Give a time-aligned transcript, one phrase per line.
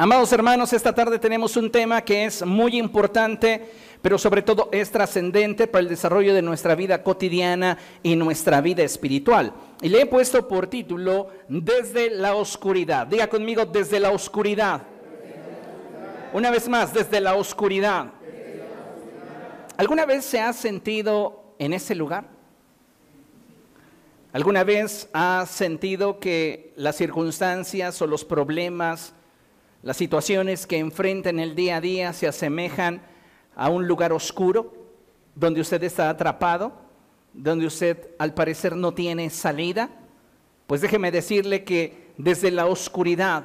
[0.00, 3.68] Amados hermanos, esta tarde tenemos un tema que es muy importante,
[4.00, 8.84] pero sobre todo es trascendente para el desarrollo de nuestra vida cotidiana y nuestra vida
[8.84, 9.52] espiritual.
[9.82, 13.08] Y le he puesto por título Desde la oscuridad.
[13.08, 14.82] Diga conmigo, desde la oscuridad.
[16.32, 18.12] Una vez más, desde la oscuridad.
[19.76, 22.28] ¿Alguna vez se ha sentido en ese lugar?
[24.32, 29.12] ¿Alguna vez ha sentido que las circunstancias o los problemas,
[29.82, 33.00] las situaciones que enfrenta en el día a día se asemejan
[33.54, 34.74] a un lugar oscuro
[35.34, 36.72] donde usted está atrapado,
[37.32, 39.90] donde usted al parecer no tiene salida.
[40.66, 43.44] Pues déjeme decirle que desde la oscuridad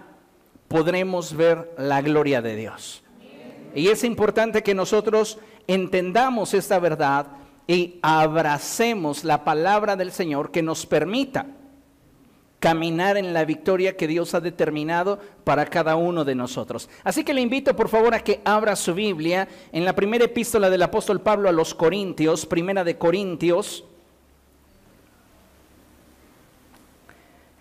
[0.68, 3.04] podremos ver la gloria de Dios.
[3.76, 5.38] Y es importante que nosotros
[5.68, 7.28] entendamos esta verdad
[7.68, 11.46] y abracemos la palabra del Señor que nos permita
[12.64, 16.88] caminar en la victoria que Dios ha determinado para cada uno de nosotros.
[17.04, 20.70] Así que le invito por favor a que abra su Biblia en la primera epístola
[20.70, 23.84] del apóstol Pablo a los Corintios, primera de Corintios,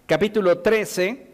[0.06, 1.26] capítulo 13.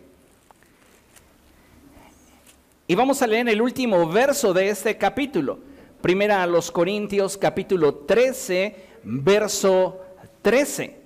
[2.87, 5.59] Y vamos a leer el último verso de este capítulo.
[6.01, 10.01] Primera a los Corintios, capítulo 13, verso
[10.41, 10.97] 13.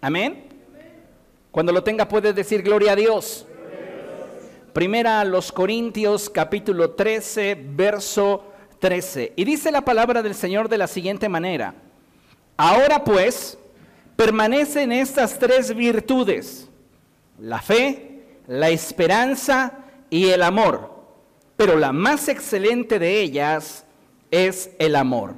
[0.00, 0.55] Amén.
[1.56, 3.46] Cuando lo tenga puede decir gloria a Dios.
[4.74, 8.44] Primera a los Corintios capítulo 13, verso
[8.78, 9.32] 13.
[9.36, 11.72] Y dice la palabra del Señor de la siguiente manera.
[12.58, 13.56] Ahora pues,
[14.16, 16.68] permanecen estas tres virtudes,
[17.38, 19.78] la fe, la esperanza
[20.10, 20.90] y el amor.
[21.56, 23.86] Pero la más excelente de ellas
[24.30, 25.32] es el amor.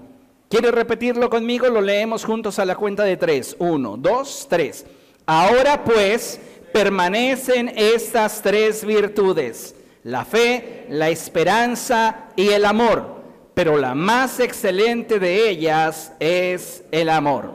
[0.50, 1.68] ¿Quiere repetirlo conmigo?
[1.68, 3.54] Lo leemos juntos a la cuenta de tres.
[3.60, 4.84] Uno, dos, tres.
[5.30, 6.40] Ahora pues
[6.72, 15.18] permanecen estas tres virtudes, la fe, la esperanza y el amor, pero la más excelente
[15.18, 17.52] de ellas es el amor.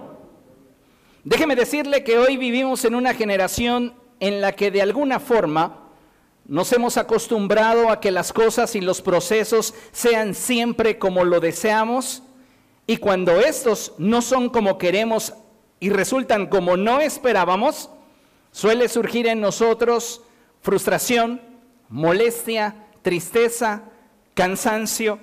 [1.24, 5.90] Déjeme decirle que hoy vivimos en una generación en la que de alguna forma
[6.46, 12.22] nos hemos acostumbrado a que las cosas y los procesos sean siempre como lo deseamos
[12.86, 15.34] y cuando estos no son como queremos
[15.84, 17.90] y resultan como no esperábamos,
[18.54, 20.22] suele surgir en nosotros
[20.62, 21.42] frustración,
[21.90, 23.82] molestia, tristeza,
[24.34, 25.20] cansancio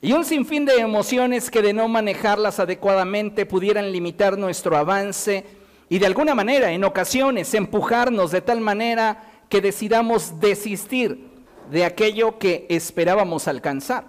[0.00, 5.44] y un sinfín de emociones que de no manejarlas adecuadamente pudieran limitar nuestro avance
[5.90, 11.28] y de alguna manera en ocasiones empujarnos de tal manera que decidamos desistir
[11.70, 14.06] de aquello que esperábamos alcanzar.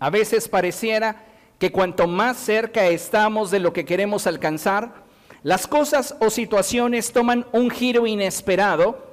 [0.00, 1.25] A veces pareciera
[1.58, 5.06] que cuanto más cerca estamos de lo que queremos alcanzar,
[5.42, 9.06] las cosas o situaciones toman un giro inesperado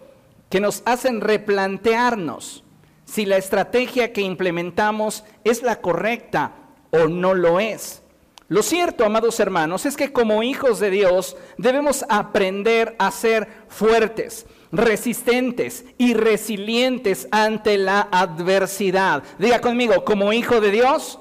[0.49, 2.63] que nos hacen replantearnos
[3.05, 6.53] si la estrategia que implementamos es la correcta
[6.91, 8.01] o no lo es.
[8.47, 14.45] Lo cierto, amados hermanos, es que como hijos de Dios debemos aprender a ser fuertes,
[14.71, 19.23] resistentes y resilientes ante la adversidad.
[19.39, 21.19] Diga conmigo, como hijo de Dios,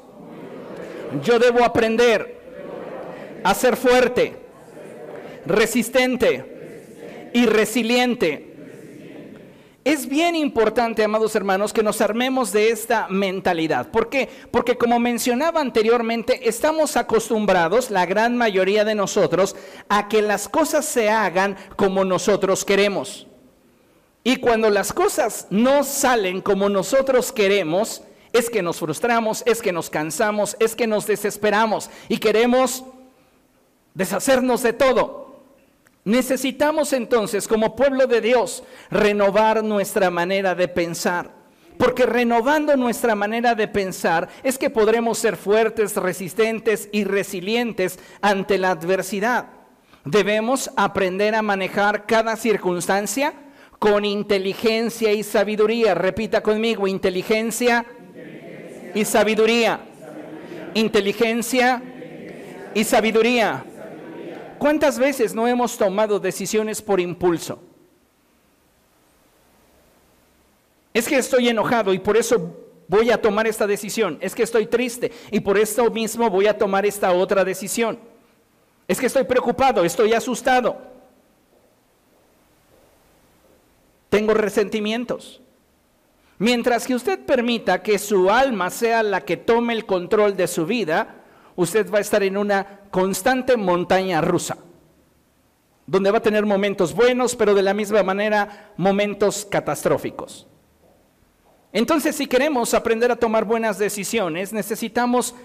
[1.22, 2.40] yo debo aprender
[3.44, 4.36] a ser fuerte,
[5.46, 8.48] resistente y resiliente.
[9.84, 13.90] Es bien importante, amados hermanos, que nos armemos de esta mentalidad.
[13.90, 14.28] ¿Por qué?
[14.52, 19.56] Porque como mencionaba anteriormente, estamos acostumbrados, la gran mayoría de nosotros,
[19.88, 23.26] a que las cosas se hagan como nosotros queremos.
[24.22, 29.72] Y cuando las cosas no salen como nosotros queremos, es que nos frustramos, es que
[29.72, 32.84] nos cansamos, es que nos desesperamos y queremos
[33.94, 35.22] deshacernos de todo.
[36.04, 41.42] Necesitamos entonces, como pueblo de Dios, renovar nuestra manera de pensar.
[41.78, 48.58] Porque renovando nuestra manera de pensar es que podremos ser fuertes, resistentes y resilientes ante
[48.58, 49.46] la adversidad.
[50.04, 53.34] Debemos aprender a manejar cada circunstancia
[53.78, 55.94] con inteligencia y sabiduría.
[55.94, 57.86] Repita conmigo, inteligencia,
[58.94, 59.80] y sabiduría.
[60.74, 61.82] Inteligencia
[62.74, 63.64] y sabiduría.
[64.58, 67.60] ¿Cuántas veces no hemos tomado decisiones por impulso?
[70.94, 72.56] Es que estoy enojado y por eso
[72.86, 74.18] voy a tomar esta decisión.
[74.20, 77.98] Es que estoy triste y por esto mismo voy a tomar esta otra decisión.
[78.86, 80.76] Es que estoy preocupado, estoy asustado.
[84.10, 85.40] Tengo resentimientos.
[86.42, 90.66] Mientras que usted permita que su alma sea la que tome el control de su
[90.66, 91.22] vida,
[91.54, 94.58] usted va a estar en una constante montaña rusa,
[95.86, 100.48] donde va a tener momentos buenos, pero de la misma manera momentos catastróficos.
[101.72, 105.36] Entonces, si queremos aprender a tomar buenas decisiones, necesitamos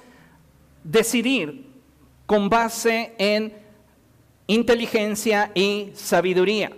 [0.84, 1.76] decidir
[2.26, 3.54] con base en
[4.48, 6.72] inteligencia y sabiduría.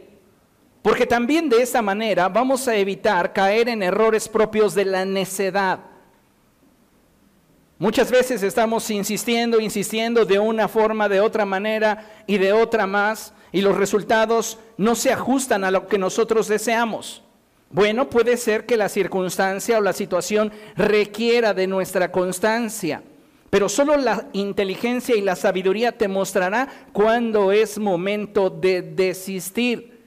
[0.89, 5.81] Porque también de esa manera vamos a evitar caer en errores propios de la necedad.
[7.77, 13.35] Muchas veces estamos insistiendo, insistiendo de una forma, de otra manera y de otra más,
[13.51, 17.21] y los resultados no se ajustan a lo que nosotros deseamos.
[17.69, 23.03] Bueno, puede ser que la circunstancia o la situación requiera de nuestra constancia,
[23.51, 29.98] pero solo la inteligencia y la sabiduría te mostrará cuándo es momento de desistir.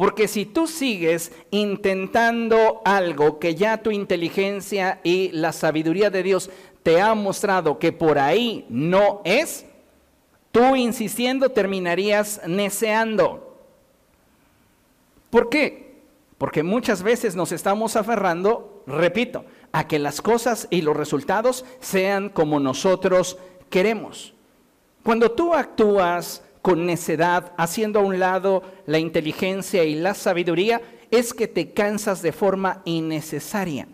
[0.00, 6.48] Porque si tú sigues intentando algo que ya tu inteligencia y la sabiduría de Dios
[6.82, 9.66] te ha mostrado que por ahí no es,
[10.52, 13.58] tú insistiendo terminarías neceando.
[15.28, 16.00] ¿Por qué?
[16.38, 22.30] Porque muchas veces nos estamos aferrando, repito, a que las cosas y los resultados sean
[22.30, 23.36] como nosotros
[23.68, 24.32] queremos.
[25.02, 30.80] Cuando tú actúas con necedad, haciendo a un lado la inteligencia y la sabiduría,
[31.10, 33.88] es que te cansas de forma innecesaria.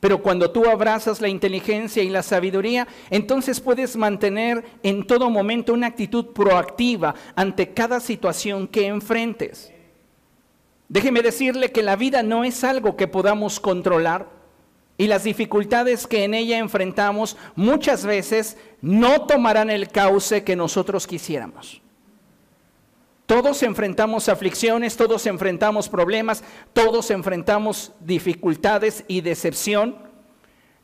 [0.00, 5.74] Pero cuando tú abrazas la inteligencia y la sabiduría, entonces puedes mantener en todo momento
[5.74, 9.70] una actitud proactiva ante cada situación que enfrentes.
[10.88, 14.39] Déjeme decirle que la vida no es algo que podamos controlar
[15.00, 21.06] y las dificultades que en ella enfrentamos muchas veces no tomarán el cauce que nosotros
[21.06, 21.80] quisiéramos.
[23.24, 26.44] Todos enfrentamos aflicciones, todos enfrentamos problemas,
[26.74, 29.96] todos enfrentamos dificultades y decepción.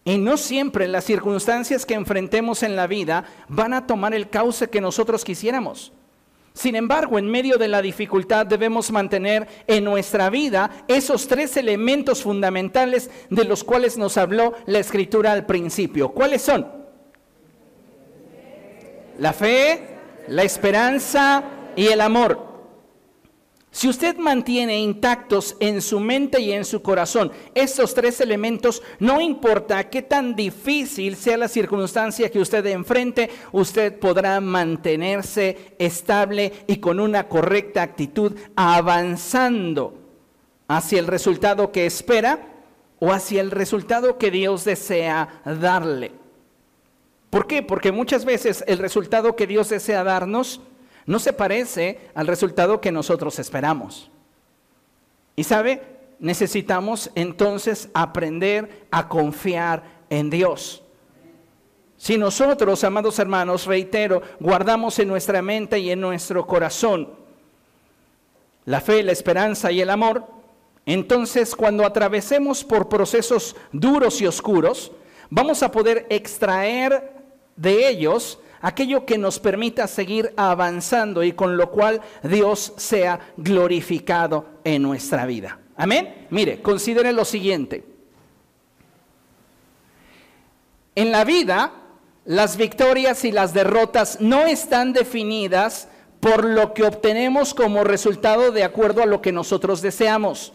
[0.02, 4.70] Y no siempre las circunstancias que enfrentemos en la vida van a tomar el cauce
[4.70, 5.92] que nosotros quisiéramos.
[6.56, 12.22] Sin embargo, en medio de la dificultad debemos mantener en nuestra vida esos tres elementos
[12.22, 16.08] fundamentales de los cuales nos habló la escritura al principio.
[16.12, 16.66] ¿Cuáles son?
[19.18, 19.98] La fe,
[20.28, 21.44] la esperanza
[21.76, 22.45] y el amor.
[23.76, 29.20] Si usted mantiene intactos en su mente y en su corazón estos tres elementos, no
[29.20, 36.78] importa qué tan difícil sea la circunstancia que usted enfrente, usted podrá mantenerse estable y
[36.78, 39.92] con una correcta actitud avanzando
[40.68, 42.48] hacia el resultado que espera
[42.98, 46.12] o hacia el resultado que Dios desea darle.
[47.28, 47.62] ¿Por qué?
[47.62, 50.62] Porque muchas veces el resultado que Dios desea darnos
[51.06, 54.10] no se parece al resultado que nosotros esperamos.
[55.36, 55.82] Y sabe,
[56.18, 60.82] necesitamos entonces aprender a confiar en Dios.
[61.96, 67.10] Si nosotros, amados hermanos, reitero, guardamos en nuestra mente y en nuestro corazón
[68.64, 70.24] la fe, la esperanza y el amor,
[70.84, 74.92] entonces cuando atravesemos por procesos duros y oscuros,
[75.30, 77.12] vamos a poder extraer
[77.56, 84.46] de ellos aquello que nos permita seguir avanzando y con lo cual Dios sea glorificado
[84.64, 85.58] en nuestra vida.
[85.76, 86.26] Amén.
[86.30, 87.84] Mire, considere lo siguiente.
[90.94, 91.72] En la vida,
[92.24, 95.88] las victorias y las derrotas no están definidas
[96.20, 100.52] por lo que obtenemos como resultado de acuerdo a lo que nosotros deseamos.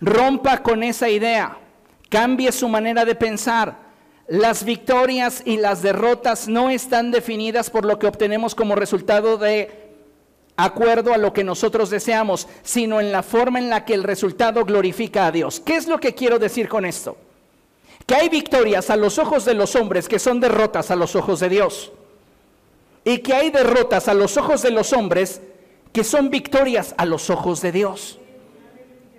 [0.00, 1.56] Rompa con esa idea,
[2.10, 3.76] cambie su manera de pensar,
[4.28, 9.82] las victorias y las derrotas no están definidas por lo que obtenemos como resultado de
[10.56, 14.64] acuerdo a lo que nosotros deseamos, sino en la forma en la que el resultado
[14.64, 15.60] glorifica a Dios.
[15.60, 17.16] ¿Qué es lo que quiero decir con esto?
[18.06, 21.40] Que hay victorias a los ojos de los hombres que son derrotas a los ojos
[21.40, 21.92] de Dios.
[23.04, 25.40] Y que hay derrotas a los ojos de los hombres
[25.92, 28.18] que son victorias a los ojos de Dios.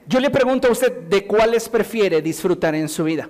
[0.07, 3.29] Yo le pregunto a usted, ¿de cuáles prefiere disfrutar en su vida?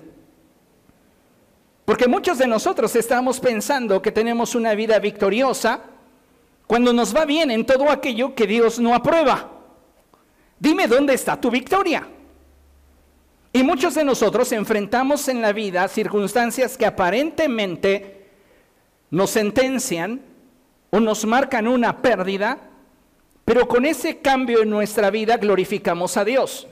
[1.84, 5.80] Porque muchos de nosotros estamos pensando que tenemos una vida victoriosa
[6.66, 9.50] cuando nos va bien en todo aquello que Dios no aprueba.
[10.58, 12.08] Dime dónde está tu victoria.
[13.52, 18.28] Y muchos de nosotros enfrentamos en la vida circunstancias que aparentemente
[19.10, 20.22] nos sentencian
[20.90, 22.58] o nos marcan una pérdida,
[23.44, 26.66] pero con ese cambio en nuestra vida glorificamos a Dios.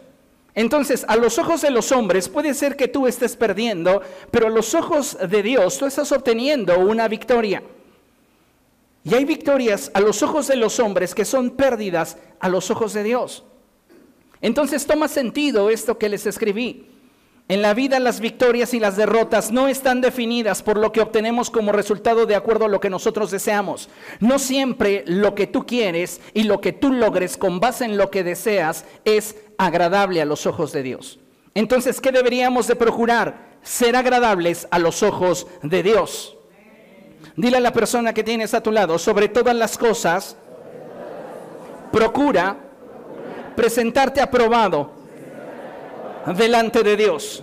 [0.55, 4.51] Entonces, a los ojos de los hombres puede ser que tú estés perdiendo, pero a
[4.51, 7.63] los ojos de Dios tú estás obteniendo una victoria.
[9.05, 12.93] Y hay victorias a los ojos de los hombres que son pérdidas a los ojos
[12.93, 13.45] de Dios.
[14.41, 16.89] Entonces toma sentido esto que les escribí.
[17.49, 21.51] En la vida las victorias y las derrotas no están definidas por lo que obtenemos
[21.51, 23.89] como resultado de acuerdo a lo que nosotros deseamos.
[24.21, 28.11] No siempre lo que tú quieres y lo que tú logres con base en lo
[28.11, 31.19] que deseas es agradable a los ojos de Dios.
[31.55, 33.53] Entonces, ¿qué deberíamos de procurar?
[33.63, 36.37] Ser agradables a los ojos de Dios.
[37.37, 40.37] Dile a la persona que tienes a tu lado, sobre todas las cosas,
[41.93, 42.57] procura
[43.55, 44.91] presentarte aprobado
[46.37, 47.43] delante de Dios.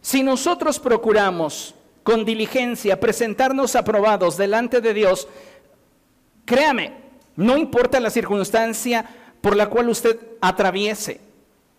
[0.00, 5.28] Si nosotros procuramos con diligencia presentarnos aprobados delante de Dios,
[6.44, 6.94] créame,
[7.36, 9.04] no importa la circunstancia
[9.48, 11.22] por la cual usted atraviese.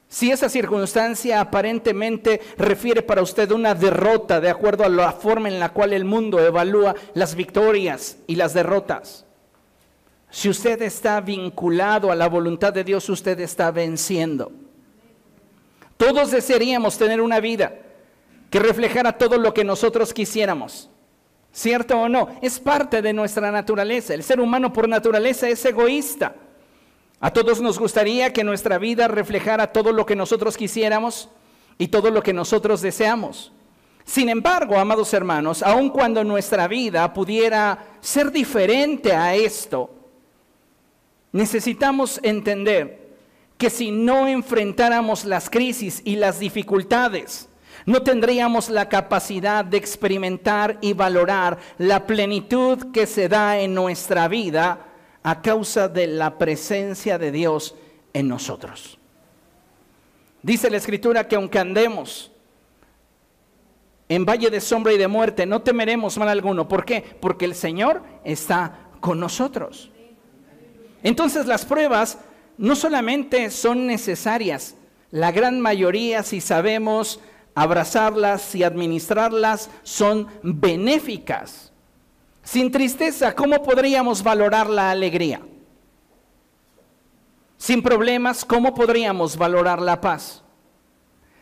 [0.08, 5.60] Si esa circunstancia aparentemente refiere para usted una derrota de acuerdo a la forma en
[5.60, 9.24] la cual el mundo evalúa las victorias y las derrotas.
[10.32, 14.52] Si usted está vinculado a la voluntad de Dios, usted está venciendo.
[15.96, 17.72] Todos desearíamos tener una vida
[18.50, 20.90] que reflejara todo lo que nosotros quisiéramos.
[21.52, 22.30] ¿Cierto o no?
[22.42, 24.16] Es parte de nuestra naturaleza.
[24.16, 26.34] El ser humano por naturaleza es egoísta.
[27.22, 31.30] A todos nos gustaría que nuestra vida reflejara todo lo que nosotros quisiéramos
[31.78, 33.52] y todo lo que nosotros deseamos.
[34.06, 39.90] Sin embargo, amados hermanos, aun cuando nuestra vida pudiera ser diferente a esto,
[41.32, 43.10] necesitamos entender
[43.58, 47.50] que si no enfrentáramos las crisis y las dificultades,
[47.86, 54.28] no tendríamos la capacidad de experimentar y valorar la plenitud que se da en nuestra
[54.28, 54.88] vida
[55.29, 57.75] a causa de la presencia de Dios
[58.13, 58.98] en nosotros.
[60.41, 62.31] Dice la escritura que aunque andemos
[64.07, 66.67] en valle de sombra y de muerte, no temeremos mal alguno.
[66.67, 67.03] ¿Por qué?
[67.21, 69.91] Porque el Señor está con nosotros.
[71.03, 72.17] Entonces las pruebas
[72.57, 74.75] no solamente son necesarias,
[75.12, 77.19] la gran mayoría, si sabemos
[77.53, 81.69] abrazarlas y administrarlas, son benéficas.
[82.51, 85.39] Sin tristeza, ¿cómo podríamos valorar la alegría?
[87.60, 90.41] Sin problemas, ¿cómo podríamos valorar la paz?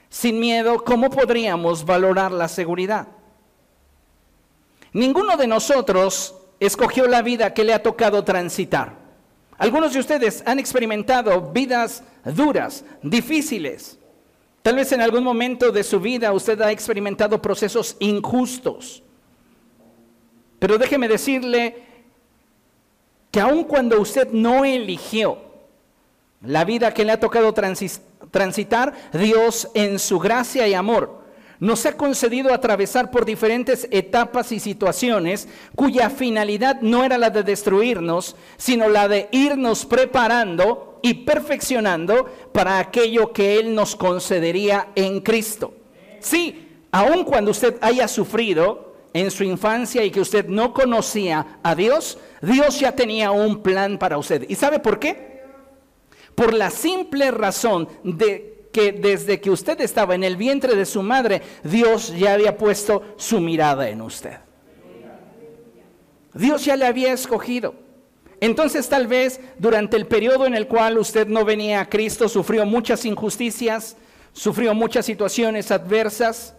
[0.09, 3.07] Sin miedo, ¿cómo podríamos valorar la seguridad?
[4.91, 8.97] Ninguno de nosotros escogió la vida que le ha tocado transitar.
[9.57, 13.97] Algunos de ustedes han experimentado vidas duras, difíciles.
[14.61, 19.03] Tal vez en algún momento de su vida usted ha experimentado procesos injustos.
[20.59, 21.83] Pero déjeme decirle
[23.31, 25.39] que aun cuando usted no eligió
[26.41, 31.27] la vida que le ha tocado transitar, Dios en su gracia y amor
[31.59, 37.43] nos ha concedido atravesar por diferentes etapas y situaciones cuya finalidad no era la de
[37.43, 45.21] destruirnos, sino la de irnos preparando y perfeccionando para aquello que Él nos concedería en
[45.21, 45.73] Cristo.
[46.19, 48.86] Sí, aun cuando usted haya sufrido,
[49.17, 53.97] en su infancia y que usted no conocía a Dios, Dios ya tenía un plan
[53.97, 54.45] para usted.
[54.47, 55.43] ¿Y sabe por qué?
[56.35, 61.01] Por la simple razón de que desde que usted estaba en el vientre de su
[61.01, 64.37] madre, Dios ya había puesto su mirada en usted.
[66.33, 67.73] Dios ya le había escogido.
[68.39, 72.65] Entonces tal vez durante el periodo en el cual usted no venía a Cristo, sufrió
[72.67, 73.97] muchas injusticias,
[74.31, 76.53] sufrió muchas situaciones adversas,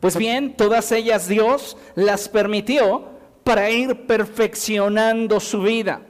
[0.00, 3.04] pues bien, todas ellas Dios las permitió
[3.42, 6.02] para ir perfeccionando su vida.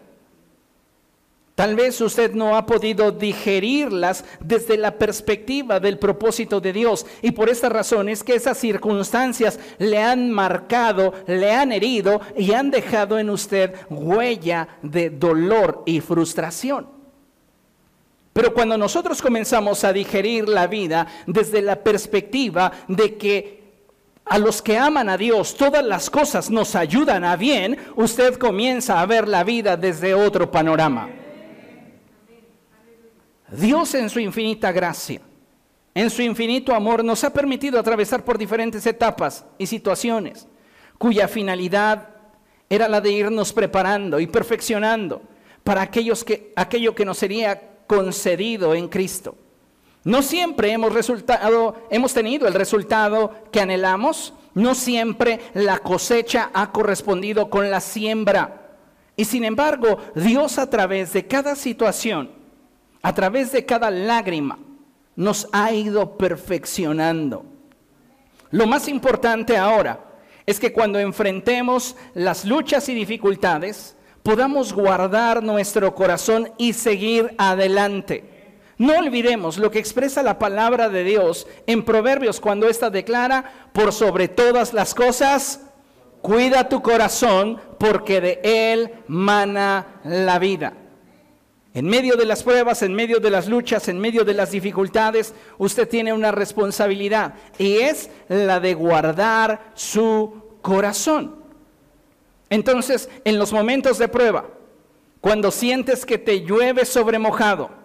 [1.58, 7.32] Tal vez usted no ha podido digerirlas desde la perspectiva del propósito de Dios y
[7.32, 12.70] por esta razón es que esas circunstancias le han marcado, le han herido y han
[12.70, 16.86] dejado en usted huella de dolor y frustración.
[18.32, 23.57] Pero cuando nosotros comenzamos a digerir la vida desde la perspectiva de que
[24.28, 29.00] a los que aman a Dios, todas las cosas nos ayudan a bien, usted comienza
[29.00, 31.08] a ver la vida desde otro panorama.
[33.50, 35.22] Dios en su infinita gracia,
[35.94, 40.46] en su infinito amor, nos ha permitido atravesar por diferentes etapas y situaciones
[40.98, 42.08] cuya finalidad
[42.68, 45.22] era la de irnos preparando y perfeccionando
[45.64, 49.36] para aquellos que, aquello que nos sería concedido en Cristo.
[50.08, 56.72] No siempre hemos, resultado, hemos tenido el resultado que anhelamos, no siempre la cosecha ha
[56.72, 58.70] correspondido con la siembra.
[59.16, 62.30] Y sin embargo, Dios a través de cada situación,
[63.02, 64.58] a través de cada lágrima,
[65.14, 67.44] nos ha ido perfeccionando.
[68.50, 70.06] Lo más importante ahora
[70.46, 78.37] es que cuando enfrentemos las luchas y dificultades, podamos guardar nuestro corazón y seguir adelante.
[78.78, 83.92] No olvidemos lo que expresa la palabra de Dios en Proverbios cuando ésta declara, por
[83.92, 85.62] sobre todas las cosas,
[86.22, 90.74] cuida tu corazón porque de él mana la vida.
[91.74, 95.34] En medio de las pruebas, en medio de las luchas, en medio de las dificultades,
[95.58, 101.36] usted tiene una responsabilidad y es la de guardar su corazón.
[102.48, 104.46] Entonces, en los momentos de prueba,
[105.20, 107.77] cuando sientes que te llueve sobre mojado,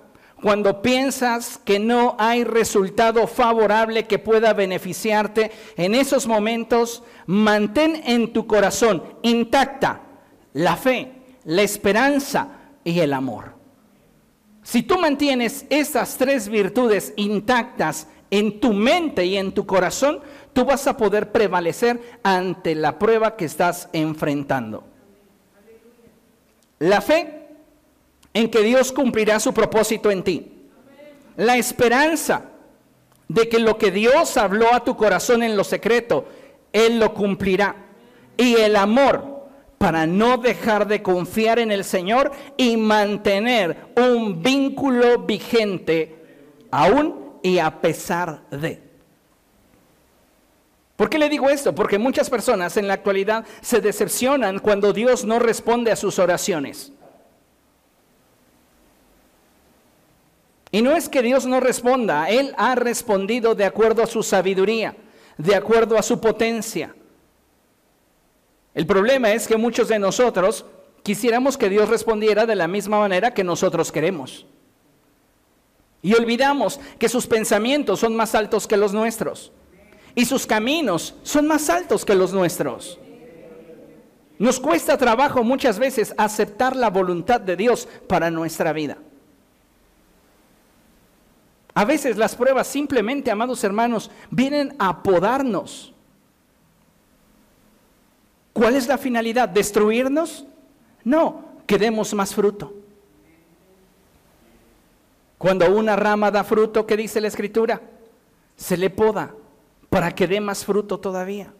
[0.43, 8.33] cuando piensas que no hay resultado favorable que pueda beneficiarte, en esos momentos mantén en
[8.33, 10.01] tu corazón intacta
[10.51, 11.13] la fe,
[11.45, 12.49] la esperanza
[12.83, 13.53] y el amor.
[14.63, 20.19] Si tú mantienes esas tres virtudes intactas en tu mente y en tu corazón,
[20.51, 24.83] tú vas a poder prevalecer ante la prueba que estás enfrentando.
[26.79, 27.42] La fe
[28.33, 30.51] en que Dios cumplirá su propósito en ti.
[31.35, 32.45] La esperanza
[33.27, 36.25] de que lo que Dios habló a tu corazón en lo secreto,
[36.71, 37.75] Él lo cumplirá.
[38.37, 39.33] Y el amor
[39.77, 46.15] para no dejar de confiar en el Señor y mantener un vínculo vigente
[46.71, 48.81] aún y a pesar de.
[50.95, 51.75] ¿Por qué le digo esto?
[51.75, 56.93] Porque muchas personas en la actualidad se decepcionan cuando Dios no responde a sus oraciones.
[60.73, 64.97] Y no es que Dios no responda, Él ha respondido de acuerdo a su sabiduría,
[65.37, 66.95] de acuerdo a su potencia.
[68.73, 70.65] El problema es que muchos de nosotros
[71.03, 74.47] quisiéramos que Dios respondiera de la misma manera que nosotros queremos.
[76.01, 79.51] Y olvidamos que sus pensamientos son más altos que los nuestros.
[80.15, 82.97] Y sus caminos son más altos que los nuestros.
[84.39, 88.97] Nos cuesta trabajo muchas veces aceptar la voluntad de Dios para nuestra vida.
[91.73, 95.93] A veces las pruebas simplemente, amados hermanos, vienen a podarnos
[98.53, 99.49] ¿Cuál es la finalidad?
[99.49, 100.45] ¿Destruirnos?
[101.03, 102.71] No, que demos más fruto.
[105.39, 107.81] Cuando una rama da fruto, ¿qué dice la escritura?
[108.55, 109.33] Se le poda
[109.89, 111.51] para que dé más fruto todavía.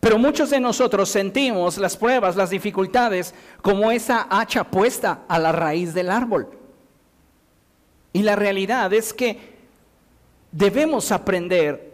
[0.00, 5.50] Pero muchos de nosotros sentimos las pruebas, las dificultades, como esa hacha puesta a la
[5.50, 6.48] raíz del árbol.
[8.12, 9.38] Y la realidad es que
[10.52, 11.88] debemos aprender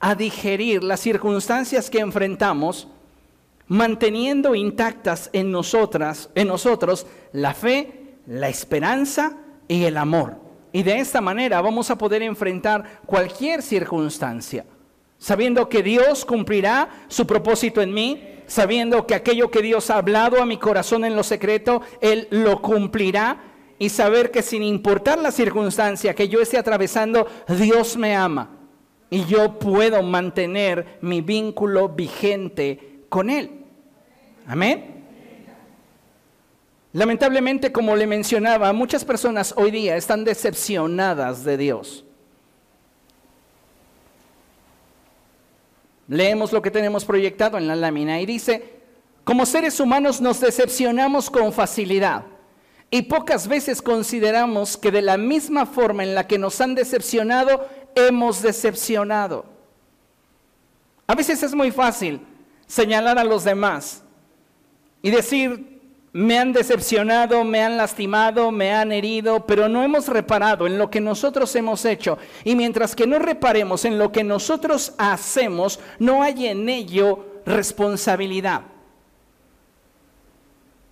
[0.00, 2.88] a digerir las circunstancias que enfrentamos,
[3.68, 9.38] manteniendo intactas en nosotras, en nosotros la fe, la esperanza
[9.68, 10.36] y el amor.
[10.72, 14.64] Y de esta manera vamos a poder enfrentar cualquier circunstancia,
[15.18, 20.42] sabiendo que Dios cumplirá su propósito en mí, sabiendo que aquello que Dios ha hablado
[20.42, 23.51] a mi corazón en lo secreto, Él lo cumplirá
[23.82, 28.48] y saber que sin importar la circunstancia que yo esté atravesando, Dios me ama
[29.10, 33.50] y yo puedo mantener mi vínculo vigente con Él.
[34.46, 35.04] Amén.
[36.92, 42.04] Lamentablemente, como le mencionaba, muchas personas hoy día están decepcionadas de Dios.
[46.06, 48.76] Leemos lo que tenemos proyectado en la lámina y dice,
[49.24, 52.26] como seres humanos nos decepcionamos con facilidad
[52.94, 57.66] y pocas veces consideramos que de la misma forma en la que nos han decepcionado,
[57.94, 59.46] hemos decepcionado.
[61.06, 62.20] A veces es muy fácil
[62.66, 64.02] señalar a los demás
[65.00, 65.80] y decir,
[66.12, 70.90] me han decepcionado, me han lastimado, me han herido, pero no hemos reparado en lo
[70.90, 72.18] que nosotros hemos hecho.
[72.44, 78.64] Y mientras que no reparemos en lo que nosotros hacemos, no hay en ello responsabilidad.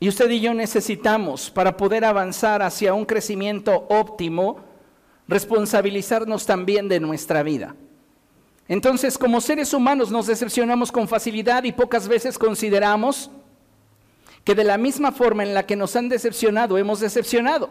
[0.03, 4.61] Y usted y yo necesitamos, para poder avanzar hacia un crecimiento óptimo,
[5.29, 7.77] responsabilizarnos también de nuestra vida.
[8.67, 13.31] Entonces, como seres humanos nos decepcionamos con facilidad y pocas veces consideramos
[14.43, 17.69] que de la misma forma en la que nos han decepcionado, hemos decepcionado.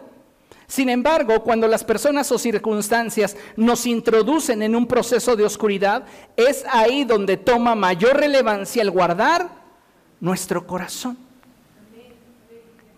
[0.67, 6.03] Sin embargo, cuando las personas o circunstancias nos introducen en un proceso de oscuridad,
[6.37, 9.49] es ahí donde toma mayor relevancia el guardar
[10.19, 11.28] nuestro corazón.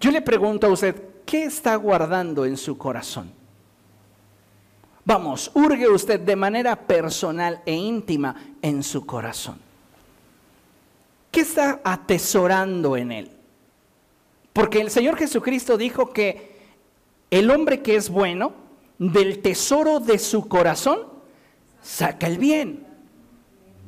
[0.02, 0.96] Yo le pregunto a usted,
[1.28, 3.32] ¿qué está guardando en su corazón?
[5.06, 9.60] Vamos, hurgue usted de manera personal e íntima en su corazón.
[11.30, 13.32] ¿Qué está atesorando en él?
[14.54, 16.60] Porque el Señor Jesucristo dijo que
[17.30, 18.54] el hombre que es bueno,
[18.98, 21.08] del tesoro de su corazón,
[21.84, 22.88] saca el bien.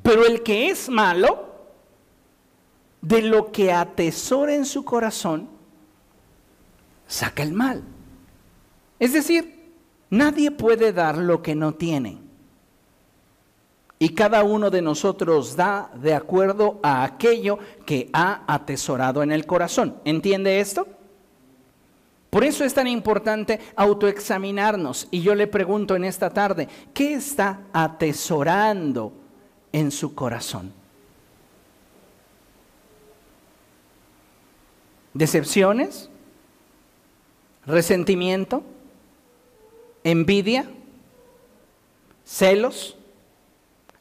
[0.03, 1.53] Pero el que es malo,
[3.01, 5.49] de lo que atesora en su corazón,
[7.13, 7.83] saca el mal.
[8.99, 9.63] Es decir,
[10.13, 12.19] Nadie puede dar lo que no tiene.
[13.97, 19.47] Y cada uno de nosotros da de acuerdo a aquello que ha atesorado en el
[19.47, 19.95] corazón.
[20.05, 20.85] ¿Entiende esto?
[22.29, 25.07] Por eso es tan importante autoexaminarnos.
[25.09, 29.13] Y yo le pregunto en esta tarde, ¿qué está atesorando
[29.71, 30.71] en su corazón?
[35.15, 36.11] ¿Decepciones?
[37.65, 38.63] ¿Resentimiento?
[40.03, 40.69] ¿Envidia?
[42.25, 42.97] ¿Celos?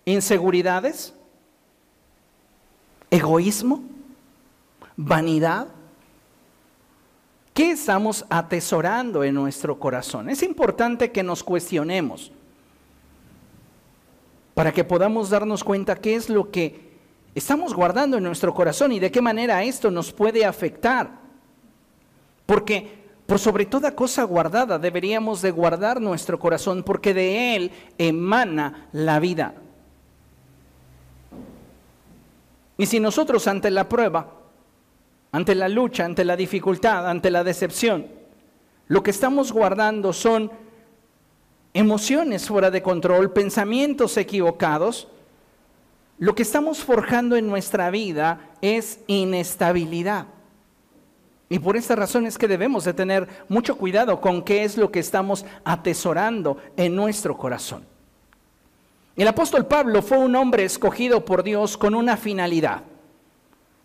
[0.04, 1.14] ¿Inseguridades?
[3.10, 3.82] ¿Egoísmo?
[4.96, 5.68] ¿Vanidad?
[7.54, 10.30] ¿Qué estamos atesorando en nuestro corazón?
[10.30, 12.32] Es importante que nos cuestionemos
[14.54, 16.92] para que podamos darnos cuenta qué es lo que
[17.34, 21.10] estamos guardando en nuestro corazón y de qué manera esto nos puede afectar.
[22.46, 28.88] Porque por sobre toda cosa guardada deberíamos de guardar nuestro corazón porque de él emana
[28.92, 29.54] la vida.
[32.76, 34.42] Y si nosotros ante la prueba
[35.32, 38.06] ante la lucha, ante la dificultad, ante la decepción.
[38.88, 40.52] Lo que estamos guardando son
[41.72, 45.08] emociones fuera de control, pensamientos equivocados.
[46.18, 50.26] Lo que estamos forjando en nuestra vida es inestabilidad.
[51.52, 54.90] Y por esta razón es que debemos de tener mucho cuidado con qué es lo
[54.90, 57.84] que estamos atesorando en nuestro corazón.
[59.16, 62.84] El apóstol Pablo fue un hombre escogido por Dios con una finalidad.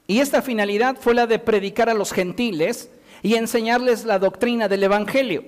[0.07, 2.89] Y esta finalidad fue la de predicar a los gentiles
[3.21, 5.43] y enseñarles la doctrina del Evangelio.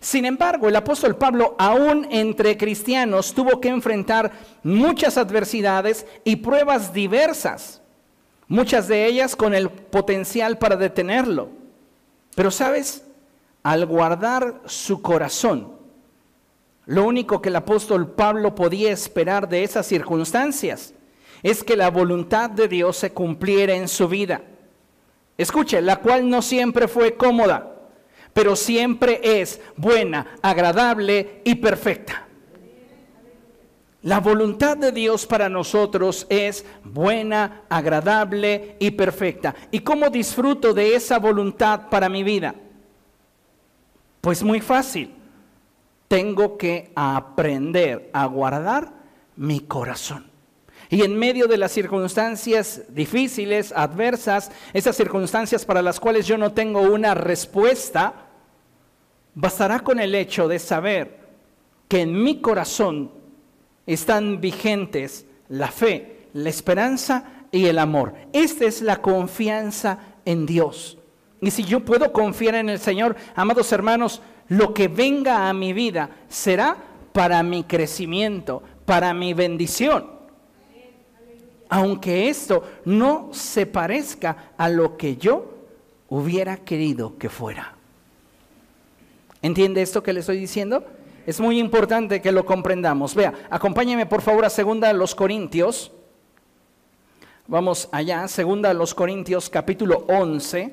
[0.00, 6.94] Sin embargo, el apóstol Pablo, aún entre cristianos, tuvo que enfrentar muchas adversidades y pruebas
[6.94, 7.77] diversas,
[8.48, 11.50] muchas de ellas con el potencial para detenerlo.
[12.34, 13.04] Pero sabes,
[13.62, 15.72] al guardar su corazón,
[16.86, 20.94] lo único que el apóstol Pablo podía esperar de esas circunstancias
[21.42, 24.42] es que la voluntad de Dios se cumpliera en su vida.
[25.36, 27.74] Escuche, la cual no siempre fue cómoda,
[28.32, 32.27] pero siempre es buena, agradable y perfecta.
[34.08, 39.54] La voluntad de Dios para nosotros es buena, agradable y perfecta.
[39.70, 42.54] ¿Y cómo disfruto de esa voluntad para mi vida?
[44.22, 45.14] Pues muy fácil.
[46.08, 48.94] Tengo que aprender a guardar
[49.36, 50.30] mi corazón.
[50.88, 56.54] Y en medio de las circunstancias difíciles, adversas, esas circunstancias para las cuales yo no
[56.54, 58.14] tengo una respuesta,
[59.34, 61.28] bastará con el hecho de saber
[61.88, 63.17] que en mi corazón
[63.88, 68.14] están vigentes la fe, la esperanza y el amor.
[68.32, 70.98] Esta es la confianza en Dios.
[71.40, 75.72] Y si yo puedo confiar en el Señor, amados hermanos, lo que venga a mi
[75.72, 76.76] vida será
[77.12, 80.18] para mi crecimiento, para mi bendición
[81.68, 85.54] aunque esto no se parezca a lo que yo
[86.08, 87.74] hubiera querido que fuera.
[89.42, 90.84] ¿Entiende esto que le estoy diciendo?
[91.28, 93.14] Es muy importante que lo comprendamos.
[93.14, 95.92] Vea, acompáñeme por favor a segunda los Corintios.
[97.46, 100.72] Vamos allá, segunda los Corintios capítulo 11.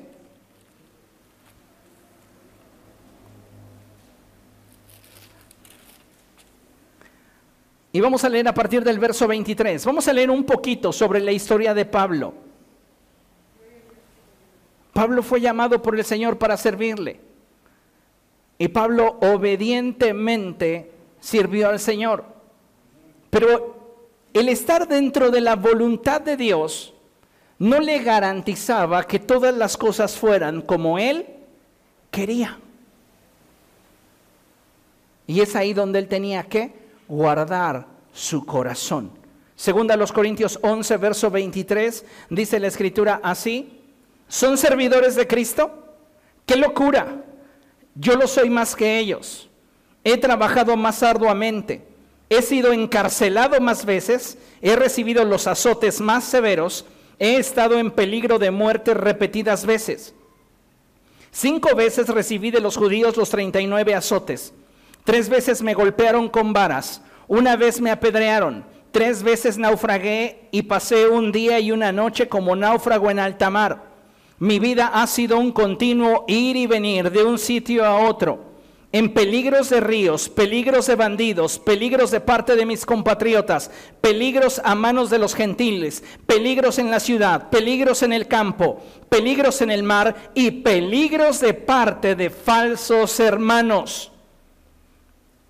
[7.92, 9.84] Y vamos a leer a partir del verso 23.
[9.84, 12.32] Vamos a leer un poquito sobre la historia de Pablo.
[14.94, 17.25] Pablo fue llamado por el Señor para servirle.
[18.58, 20.90] Y Pablo obedientemente
[21.20, 22.24] sirvió al Señor.
[23.30, 23.76] Pero
[24.32, 26.94] el estar dentro de la voluntad de Dios
[27.58, 31.26] no le garantizaba que todas las cosas fueran como él
[32.10, 32.58] quería.
[35.26, 36.72] Y es ahí donde él tenía que
[37.08, 39.10] guardar su corazón.
[39.56, 43.80] Segunda a los Corintios 11, verso 23, dice la escritura así,
[44.28, 45.96] ¿son servidores de Cristo?
[46.44, 47.24] ¡Qué locura!
[47.96, 49.48] Yo lo soy más que ellos.
[50.04, 51.82] He trabajado más arduamente.
[52.28, 54.38] He sido encarcelado más veces.
[54.60, 56.84] He recibido los azotes más severos.
[57.18, 60.14] He estado en peligro de muerte repetidas veces.
[61.30, 64.54] Cinco veces recibí de los judíos los 39 azotes.
[65.04, 71.08] Tres veces me golpearon con varas, una vez me apedrearon, tres veces naufragué y pasé
[71.08, 73.95] un día y una noche como náufrago en alta mar.
[74.38, 78.44] Mi vida ha sido un continuo ir y venir de un sitio a otro,
[78.92, 83.70] en peligros de ríos, peligros de bandidos, peligros de parte de mis compatriotas,
[84.02, 89.62] peligros a manos de los gentiles, peligros en la ciudad, peligros en el campo, peligros
[89.62, 94.12] en el mar y peligros de parte de falsos hermanos.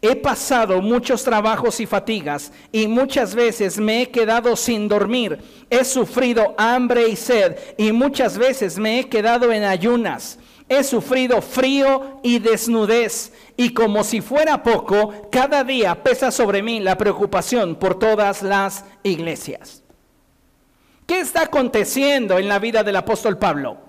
[0.08, 5.40] He pasado muchos trabajos y fatigas y muchas veces me he quedado sin dormir.
[5.68, 10.38] He sufrido hambre y sed y muchas veces me he quedado en ayunas.
[10.68, 16.78] He sufrido frío y desnudez, y como si fuera poco, cada día pesa sobre mí
[16.78, 19.82] la preocupación por todas las iglesias.
[21.06, 23.85] ¿Qué está aconteciendo en la vida del apóstol Pablo?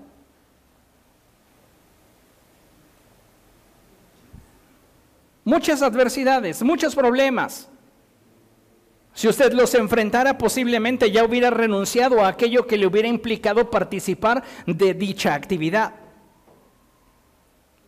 [5.48, 7.70] Muchas adversidades, muchos problemas.
[9.14, 14.44] Si usted los enfrentara, posiblemente ya hubiera renunciado a aquello que le hubiera implicado participar
[14.66, 15.94] de dicha actividad.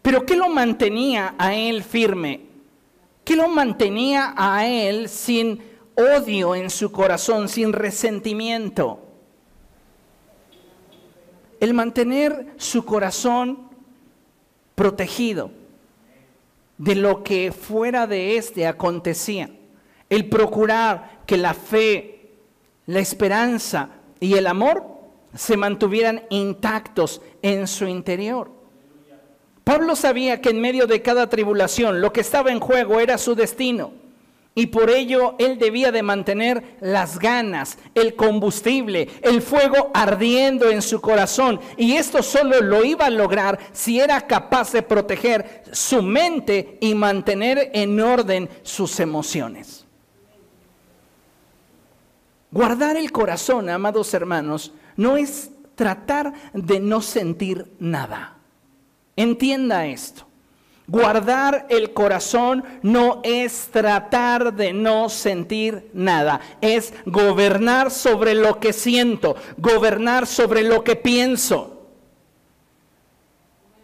[0.00, 2.46] Pero ¿qué lo mantenía a él firme?
[3.24, 5.62] ¿Qué lo mantenía a él sin
[5.94, 9.06] odio en su corazón, sin resentimiento?
[11.60, 13.68] El mantener su corazón
[14.74, 15.59] protegido
[16.80, 19.50] de lo que fuera de éste acontecía.
[20.08, 22.30] El procurar que la fe,
[22.86, 24.82] la esperanza y el amor
[25.34, 28.50] se mantuvieran intactos en su interior.
[29.62, 33.34] Pablo sabía que en medio de cada tribulación lo que estaba en juego era su
[33.34, 33.92] destino.
[34.60, 40.82] Y por ello él debía de mantener las ganas, el combustible, el fuego ardiendo en
[40.82, 41.58] su corazón.
[41.78, 46.94] Y esto solo lo iba a lograr si era capaz de proteger su mente y
[46.94, 49.86] mantener en orden sus emociones.
[52.50, 58.36] Guardar el corazón, amados hermanos, no es tratar de no sentir nada.
[59.16, 60.29] Entienda esto.
[60.90, 68.72] Guardar el corazón no es tratar de no sentir nada, es gobernar sobre lo que
[68.72, 71.86] siento, gobernar sobre lo que pienso.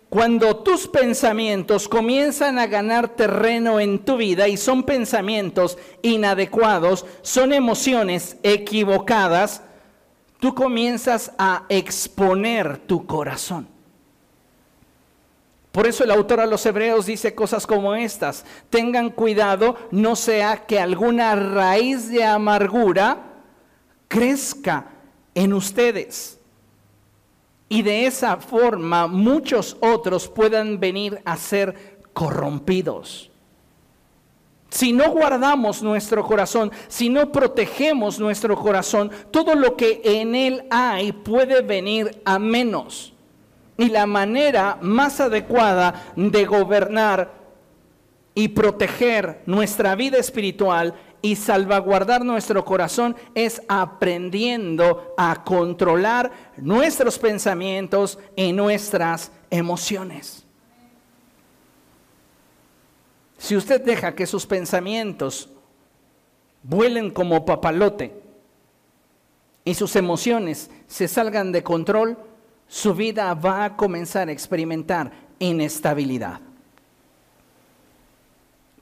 [0.09, 7.53] Cuando tus pensamientos comienzan a ganar terreno en tu vida y son pensamientos inadecuados, son
[7.53, 9.62] emociones equivocadas,
[10.40, 13.76] tú comienzas a exponer tu corazón.
[15.77, 18.47] Por eso el autor a los hebreos dice cosas como estas.
[18.71, 23.35] Tengan cuidado, no sea que alguna raíz de amargura
[24.09, 24.87] crezca
[25.35, 26.41] en ustedes.
[27.69, 33.31] Y de esa forma muchos otros puedan venir a ser corrompidos.
[34.71, 40.65] Si no guardamos nuestro corazón, si no protegemos nuestro corazón, todo lo que en él
[40.71, 43.12] hay puede venir a menos.
[43.79, 47.31] Y la manera más adecuada de gobernar
[48.35, 58.19] y proteger nuestra vida espiritual y salvaguardar nuestro corazón es aprendiendo a controlar nuestros pensamientos
[58.37, 60.45] y nuestras emociones.
[63.39, 65.49] Si usted deja que sus pensamientos
[66.62, 68.23] vuelen como papalote
[69.65, 72.19] y sus emociones se salgan de control,
[72.69, 76.41] su vida va a comenzar a experimentar inestabilidad.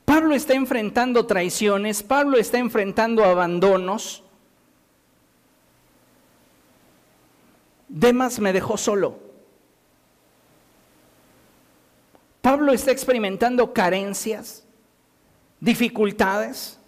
[0.05, 4.23] Pablo está enfrentando traiciones, Pablo está enfrentando abandonos.
[7.88, 9.18] Demas me dejó solo.
[12.42, 14.64] Pablo está experimentando carencias,
[15.61, 16.79] dificultades.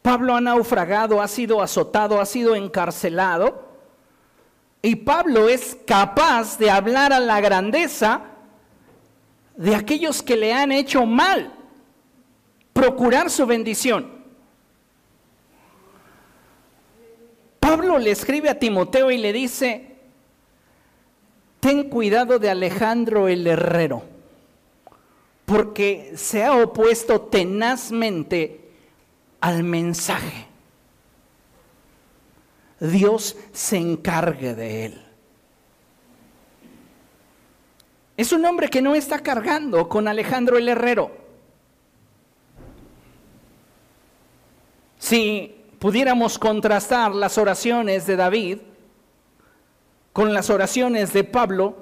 [0.00, 3.69] Pablo ha naufragado, ha sido azotado, ha sido encarcelado.
[4.82, 8.22] Y Pablo es capaz de hablar a la grandeza
[9.56, 11.52] de aquellos que le han hecho mal,
[12.72, 14.20] procurar su bendición.
[17.58, 19.96] Pablo le escribe a Timoteo y le dice,
[21.60, 24.02] ten cuidado de Alejandro el herrero,
[25.44, 28.70] porque se ha opuesto tenazmente
[29.42, 30.49] al mensaje.
[32.80, 35.06] Dios se encargue de él.
[38.16, 41.10] Es un hombre que no está cargando con Alejandro el Herrero.
[44.98, 48.58] Si pudiéramos contrastar las oraciones de David
[50.12, 51.76] con las oraciones de Pablo,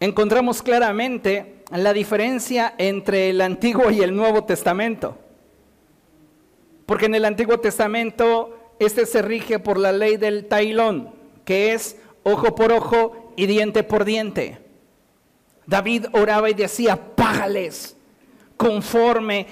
[0.00, 5.16] encontramos claramente la diferencia entre el Antiguo y el Nuevo Testamento.
[6.84, 11.10] Porque en el Antiguo Testamento este se rige por la ley del tailón,
[11.44, 14.58] que es ojo por ojo y diente por diente.
[15.66, 17.96] David oraba y decía, págales
[18.56, 19.46] conforme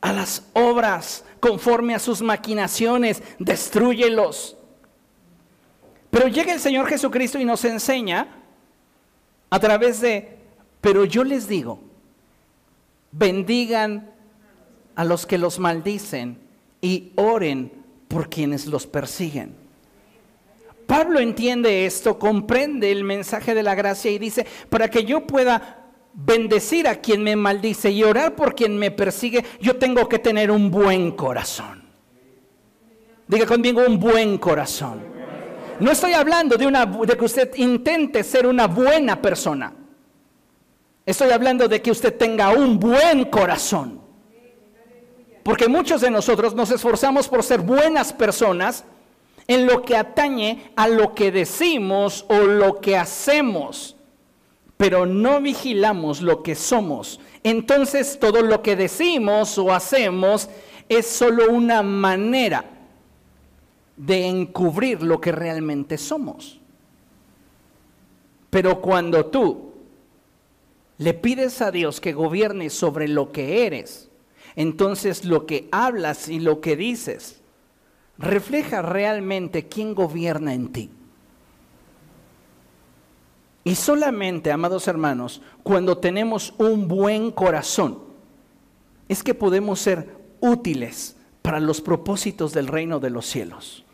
[0.00, 4.56] a las obras, conforme a sus maquinaciones, destruyelos.
[6.10, 8.28] Pero llega el Señor Jesucristo y nos enseña
[9.50, 10.38] a través de,
[10.80, 11.80] pero yo les digo,
[13.12, 14.10] bendigan
[14.94, 16.38] a los que los maldicen
[16.80, 17.83] y oren
[18.14, 19.56] por quienes los persiguen.
[20.86, 25.90] Pablo entiende esto, comprende el mensaje de la gracia y dice, para que yo pueda
[26.12, 30.52] bendecir a quien me maldice y orar por quien me persigue, yo tengo que tener
[30.52, 31.82] un buen corazón.
[33.26, 35.00] Diga conmigo un buen corazón.
[35.80, 39.72] No estoy hablando de, una, de que usted intente ser una buena persona.
[41.04, 44.03] Estoy hablando de que usted tenga un buen corazón.
[45.44, 48.84] Porque muchos de nosotros nos esforzamos por ser buenas personas
[49.46, 53.94] en lo que atañe a lo que decimos o lo que hacemos,
[54.78, 57.20] pero no vigilamos lo que somos.
[57.42, 60.48] Entonces todo lo que decimos o hacemos
[60.88, 62.64] es solo una manera
[63.98, 66.58] de encubrir lo que realmente somos.
[68.48, 69.72] Pero cuando tú
[70.96, 74.08] le pides a Dios que gobierne sobre lo que eres,
[74.56, 77.40] entonces lo que hablas y lo que dices
[78.18, 80.90] refleja realmente quién gobierna en ti.
[83.64, 87.98] Y solamente, amados hermanos, cuando tenemos un buen corazón,
[89.08, 93.84] es que podemos ser útiles para los propósitos del reino de los cielos.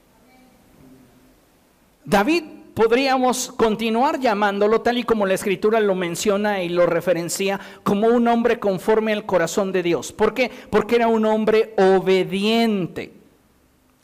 [2.05, 8.08] David podríamos continuar llamándolo tal y como la escritura lo menciona y lo referencia como
[8.08, 10.14] un hombre conforme al corazón de Dios.
[10.14, 10.50] ¿Por qué?
[10.70, 13.12] Porque era un hombre obediente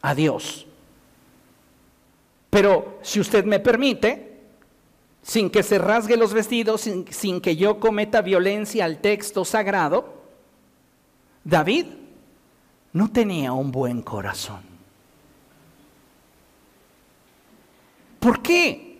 [0.02, 0.66] a Dios.
[2.50, 4.40] Pero si usted me permite,
[5.22, 10.20] sin que se rasgue los vestidos, sin, sin que yo cometa violencia al texto sagrado,
[11.44, 11.86] David
[12.92, 14.75] no tenía un buen corazón.
[18.26, 18.98] ¿Por qué?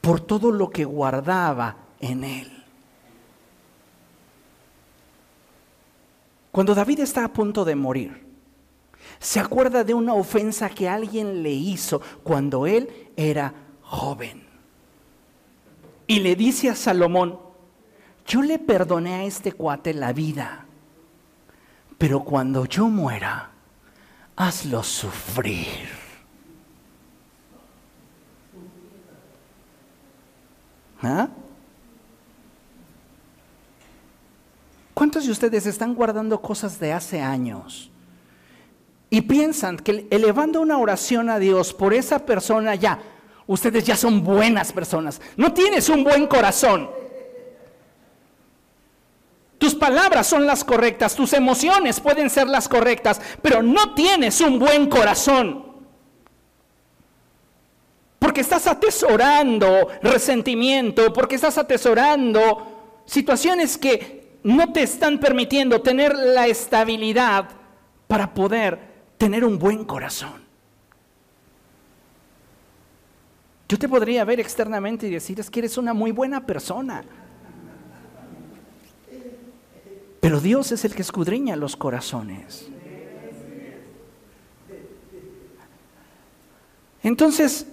[0.00, 2.64] Por todo lo que guardaba en él.
[6.50, 8.26] Cuando David está a punto de morir,
[9.18, 14.46] se acuerda de una ofensa que alguien le hizo cuando él era joven.
[16.06, 17.38] Y le dice a Salomón,
[18.26, 20.64] yo le perdoné a este cuate la vida,
[21.98, 23.50] pero cuando yo muera,
[24.34, 26.01] hazlo sufrir.
[31.02, 31.28] ¿Ah?
[34.94, 37.90] ¿Cuántos de ustedes están guardando cosas de hace años?
[39.10, 43.00] Y piensan que elevando una oración a Dios por esa persona ya,
[43.46, 45.20] ustedes ya son buenas personas.
[45.36, 46.88] No tienes un buen corazón.
[49.58, 54.58] Tus palabras son las correctas, tus emociones pueden ser las correctas, pero no tienes un
[54.58, 55.71] buen corazón.
[58.32, 66.46] Porque estás atesorando resentimiento, porque estás atesorando situaciones que no te están permitiendo tener la
[66.46, 67.50] estabilidad
[68.08, 68.78] para poder
[69.18, 70.40] tener un buen corazón.
[73.68, 77.04] Yo te podría ver externamente y decir, es que eres una muy buena persona.
[80.20, 82.66] Pero Dios es el que escudriña los corazones.
[87.02, 87.66] Entonces,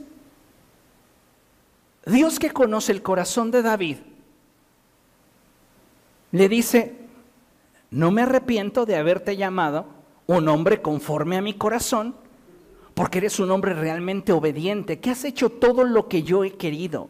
[2.09, 3.97] Dios que conoce el corazón de David,
[6.31, 6.95] le dice,
[7.91, 9.85] no me arrepiento de haberte llamado
[10.27, 12.15] un hombre conforme a mi corazón,
[12.93, 17.09] porque eres un hombre realmente obediente, que has hecho todo lo que yo he querido.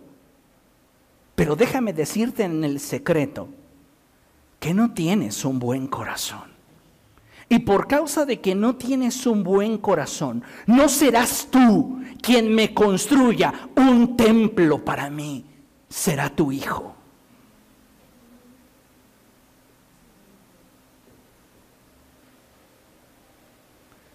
[1.35, 3.49] Pero déjame decirte en el secreto
[4.59, 6.48] que no tienes un buen corazón.
[7.49, 12.75] Y por causa de que no tienes un buen corazón, no serás tú quien me
[12.75, 15.45] construya un templo para mí,
[15.89, 16.95] será tu hijo.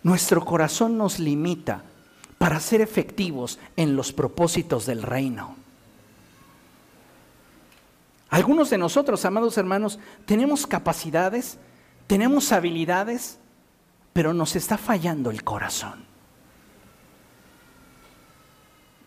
[0.05, 1.83] Nuestro corazón nos limita
[2.39, 5.57] para ser efectivos en los propósitos del reino.
[8.29, 11.59] Algunos de nosotros, amados hermanos, tenemos capacidades
[12.07, 13.39] tenemos habilidades,
[14.13, 16.05] pero nos está fallando el corazón.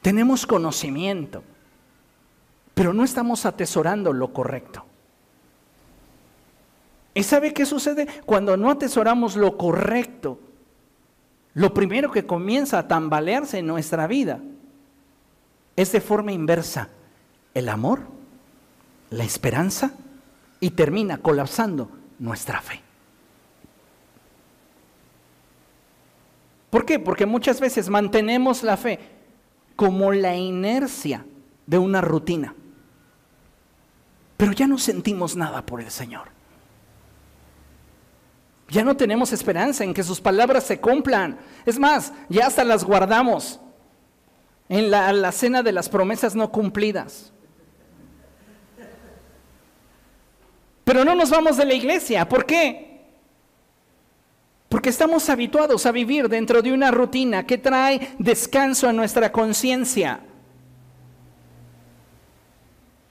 [0.02, 1.44] Tenemos conocimiento,
[2.74, 4.86] pero no estamos atesorando lo correcto.
[7.14, 8.08] ¿Y sabe qué sucede?
[8.26, 10.40] Cuando no atesoramos lo correcto,
[11.56, 14.40] lo primero que comienza a tambalearse en nuestra vida
[15.76, 16.90] es de forma inversa
[17.54, 18.02] el amor,
[19.10, 19.94] la esperanza
[20.60, 21.90] y termina colapsando
[22.20, 22.87] nuestra fe.
[26.78, 27.00] ¿Por qué?
[27.00, 29.00] Porque muchas veces mantenemos la fe
[29.76, 31.26] como la inercia
[31.66, 32.54] de una rutina.
[34.38, 36.28] Pero ya no sentimos nada por el Señor.
[38.70, 41.40] Ya no tenemos esperanza en que sus palabras se cumplan.
[41.66, 43.60] Es más, ya hasta las guardamos.
[44.70, 47.34] en la, cena de las promesas no cumplidas.
[50.84, 52.30] Pero no nos vamos de la iglesia.
[52.30, 52.97] ¿Por qué?
[54.70, 60.22] Porque estamos habituados a vivir dentro de una rutina que trae descanso a nuestra conciencia.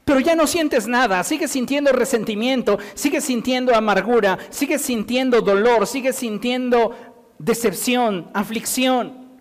[0.04, 6.14] Pero ya no sientes nada, sigues sintiendo resentimiento, sigues sintiendo amargura, sigues sintiendo dolor, sigues
[6.14, 6.94] sintiendo
[7.38, 9.40] decepción, aflicción.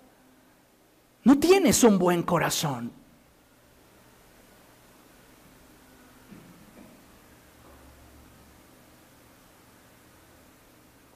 [1.24, 2.92] No tienes un buen corazón.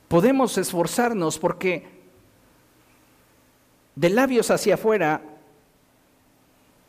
[0.10, 1.88] Podemos esforzarnos porque
[3.95, 5.22] de labios hacia afuera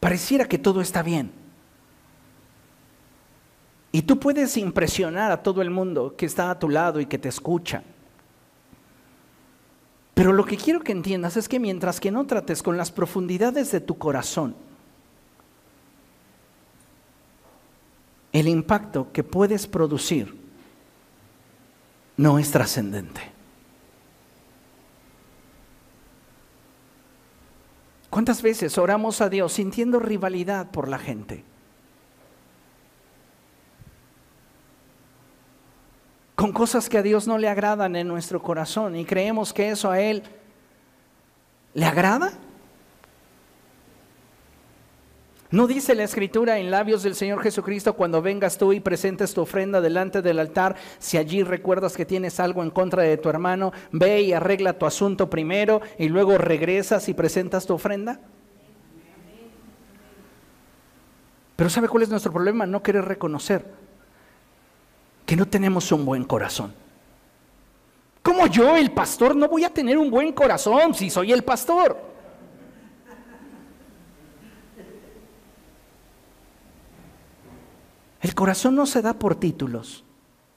[0.00, 1.30] pareciera que todo está bien.
[3.92, 7.18] Y tú puedes impresionar a todo el mundo que está a tu lado y que
[7.18, 7.82] te escucha.
[10.14, 13.70] Pero lo que quiero que entiendas es que mientras que no trates con las profundidades
[13.72, 14.54] de tu corazón,
[18.32, 20.39] el impacto que puedes producir
[22.20, 23.22] no es trascendente.
[28.10, 31.44] ¿Cuántas veces oramos a Dios sintiendo rivalidad por la gente?
[36.34, 39.90] Con cosas que a Dios no le agradan en nuestro corazón y creemos que eso
[39.90, 40.22] a Él
[41.72, 42.34] le agrada.
[45.50, 49.40] ¿No dice la escritura en labios del Señor Jesucristo cuando vengas tú y presentes tu
[49.40, 53.72] ofrenda delante del altar, si allí recuerdas que tienes algo en contra de tu hermano,
[53.90, 58.20] ve y arregla tu asunto primero y luego regresas y presentas tu ofrenda?
[61.56, 62.64] Pero ¿sabe cuál es nuestro problema?
[62.64, 63.66] No querer reconocer
[65.26, 66.72] que no tenemos un buen corazón.
[68.22, 72.09] ¿Cómo yo, el pastor, no voy a tener un buen corazón si soy el pastor?
[78.20, 80.04] El corazón no se da por títulos,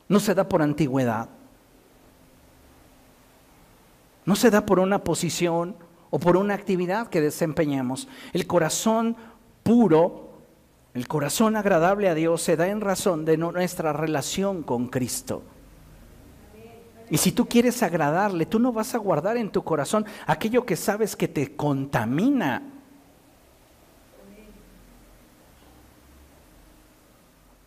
[0.09, 1.29] no se da por antigüedad,
[4.25, 5.75] no se da por una posición
[6.09, 8.07] o por una actividad que desempeñamos.
[8.33, 9.15] El corazón
[9.63, 10.29] puro,
[10.93, 15.43] el corazón agradable a Dios se da en razón de nuestra relación con Cristo.
[17.09, 20.75] Y si tú quieres agradarle, tú no vas a guardar en tu corazón aquello que
[20.75, 22.72] sabes que te contamina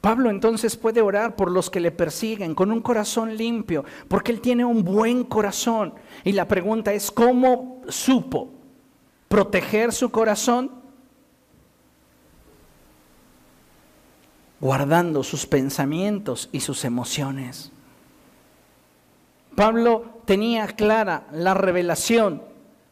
[0.06, 4.40] Pablo entonces puede orar por los que le persiguen con un corazón limpio, porque él
[4.40, 5.94] tiene un buen corazón.
[6.22, 8.50] Y la pregunta es, ¿cómo supo
[9.26, 10.70] proteger su corazón?
[14.60, 17.72] Guardando sus pensamientos y sus emociones.
[19.56, 22.44] Pablo tenía clara la revelación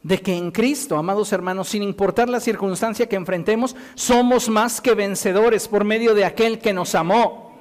[0.04, 4.94] de que en Cristo, amados hermanos, sin importar la circunstancia que enfrentemos, somos más que
[4.94, 7.54] vencedores por medio de aquel que nos amó.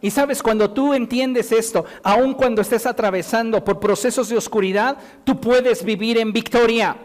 [0.00, 5.40] Y sabes, cuando tú entiendes esto, aun cuando estés atravesando por procesos de oscuridad, tú
[5.40, 6.96] puedes vivir en victoria.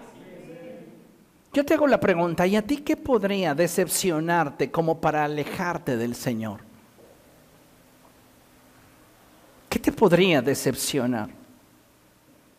[1.51, 6.13] Yo te hago la pregunta, ¿y a ti qué podría decepcionarte como para alejarte del
[6.13, 6.59] Señor?
[9.67, 11.36] ¿Qué te podría decepcionar?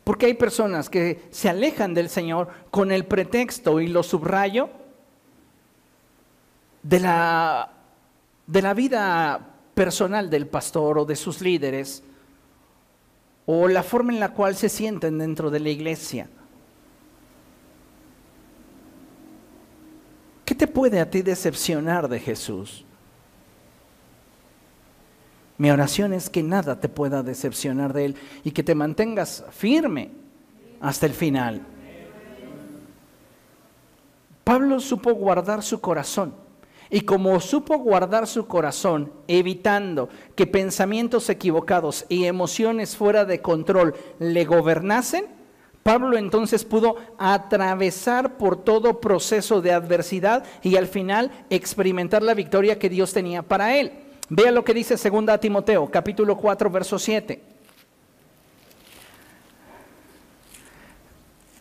[0.08, 4.70] Porque hay personas que se alejan del Señor con el pretexto, y lo subrayo,
[6.82, 7.70] de la,
[8.46, 9.38] de la vida
[9.74, 12.02] personal del pastor o de sus líderes,
[13.44, 16.30] o la forma en la cual se sienten dentro de la iglesia.
[20.46, 22.86] ¿Qué te puede a ti decepcionar de Jesús?
[25.58, 30.12] Mi oración es que nada te pueda decepcionar de Él y que te mantengas firme
[30.80, 31.62] hasta el final.
[34.44, 36.32] Pablo supo guardar su corazón.
[36.90, 43.94] Y como supo guardar su corazón, evitando que pensamientos equivocados y emociones fuera de control
[44.18, 45.26] le gobernasen,
[45.82, 52.78] Pablo entonces pudo atravesar por todo proceso de adversidad y al final experimentar la victoria
[52.78, 54.07] que Dios tenía para él.
[54.30, 57.42] Vea lo que dice 2 Timoteo, capítulo 4, verso 7.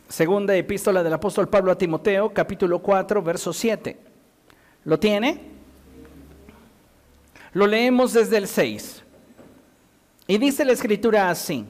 [0.09, 3.97] Segunda epístola del apóstol Pablo a Timoteo, capítulo 4, verso 7.
[4.83, 5.39] ¿Lo tiene?
[7.53, 9.03] Lo leemos desde el 6.
[10.27, 11.65] Y dice la escritura así.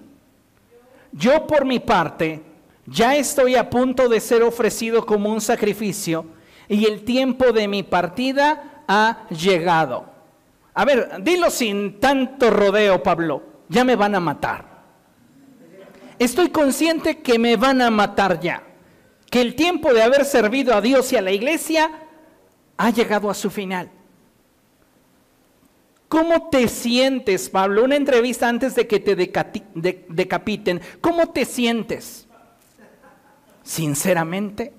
[1.12, 2.42] Yo por mi parte
[2.88, 6.26] ya estoy a punto de ser ofrecido como un sacrificio
[6.68, 10.17] y el tiempo de mi partida ha llegado.
[10.78, 13.42] A ver, dilo sin tanto rodeo, Pablo.
[13.68, 14.64] Ya me van a matar.
[16.20, 18.64] Estoy consciente que me van a matar ya.
[19.32, 21.90] que el tiempo de haber servido a Dios y a la iglesia
[22.78, 23.90] ha llegado a su final.
[26.08, 27.84] ¿Cómo te sientes, Pablo?
[27.84, 30.80] Una entrevista antes de que te decapiten.
[31.02, 32.28] ¿Cómo te sientes?
[33.64, 34.74] Sinceramente,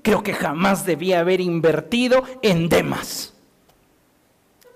[0.00, 3.34] creo que jamás debía haber invertido en demás.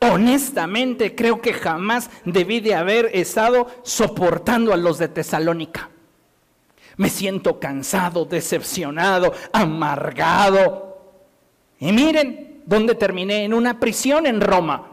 [0.00, 5.90] Honestamente, creo que jamás debí de haber estado soportando a los de Tesalónica.
[6.96, 10.98] Me siento cansado, decepcionado, amargado.
[11.78, 14.92] Y miren dónde terminé, en una prisión en Roma.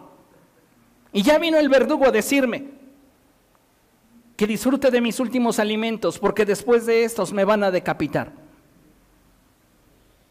[1.11, 2.71] Y ya vino el verdugo a decirme
[4.35, 8.31] que disfrute de mis últimos alimentos porque después de estos me van a decapitar.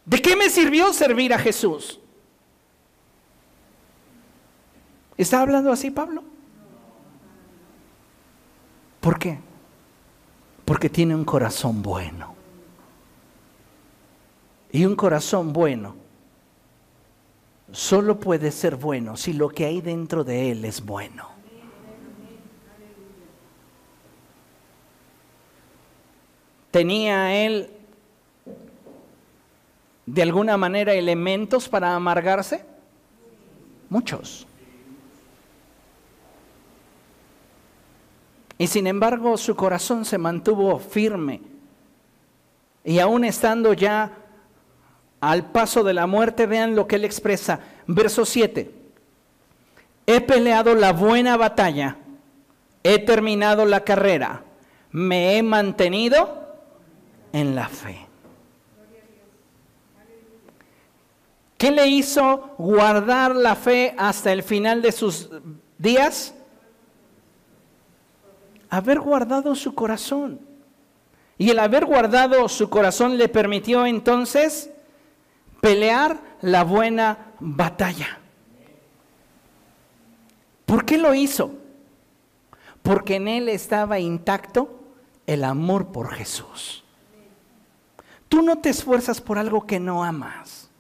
[0.05, 2.01] ¿De qué me sirvió servir a Jesús?
[5.23, 6.25] ¿Está hablando así Pablo?
[9.01, 9.39] ¿Por qué?
[10.65, 12.35] Porque tiene un corazón bueno.
[14.73, 15.95] Y un corazón bueno
[17.71, 21.29] solo puede ser bueno si lo que hay dentro de él es bueno.
[26.73, 27.71] ¿Tenía él
[30.05, 32.65] de alguna manera elementos para amargarse?
[33.89, 34.49] Muchos.
[38.63, 41.41] Y sin embargo su corazón se mantuvo firme.
[42.85, 44.13] Y aún estando ya
[45.21, 47.59] al paso de la muerte, vean lo que él expresa.
[47.89, 48.73] Verso 7.
[50.07, 51.97] He peleado la buena batalla,
[52.85, 54.45] he terminado la carrera,
[54.93, 56.55] me he mantenido
[57.33, 58.07] en la fe.
[61.59, 65.31] ¿Qué le hizo guardar la fe hasta el final de sus
[65.79, 66.37] días?
[68.73, 70.41] Haber guardado su corazón.
[71.37, 74.71] Y el haber guardado su corazón le permitió entonces
[75.61, 78.19] pelear la buena batalla.
[80.65, 81.55] ¿Por qué lo hizo?
[82.81, 84.81] Porque en él estaba intacto
[85.27, 86.83] el amor por Jesús.
[88.31, 90.71] Tú no te esfuerzas por algo que no amas.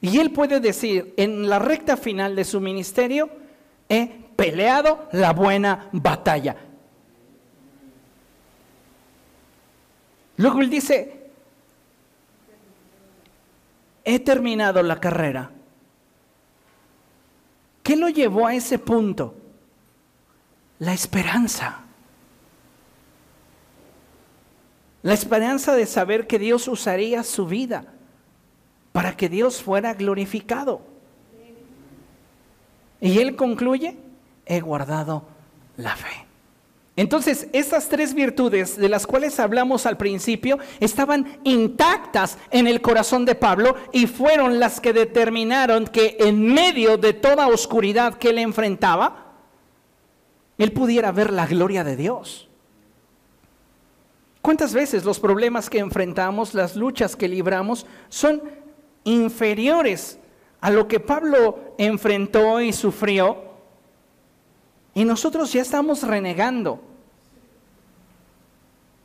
[0.00, 3.30] Y él puede decir, en la recta final de su ministerio,
[3.88, 6.56] he peleado la buena batalla.
[10.36, 11.30] Luego él dice,
[14.04, 15.50] he terminado la carrera.
[17.82, 19.34] ¿Qué lo llevó a ese punto?
[20.78, 21.82] La esperanza.
[25.02, 27.92] La esperanza de saber que Dios usaría su vida
[28.92, 30.80] para que Dios fuera glorificado.
[33.00, 33.98] Y él concluye,
[34.46, 35.24] he guardado
[35.76, 36.24] la fe.
[36.96, 43.24] Entonces, estas tres virtudes de las cuales hablamos al principio estaban intactas en el corazón
[43.24, 48.38] de Pablo y fueron las que determinaron que en medio de toda oscuridad que él
[48.38, 49.32] enfrentaba,
[50.56, 52.48] él pudiera ver la gloria de Dios.
[54.40, 58.40] ¿Cuántas veces los problemas que enfrentamos, las luchas que libramos, son
[59.02, 60.18] inferiores
[60.60, 63.53] a lo que Pablo enfrentó y sufrió?
[64.94, 66.80] Y nosotros ya estamos renegando.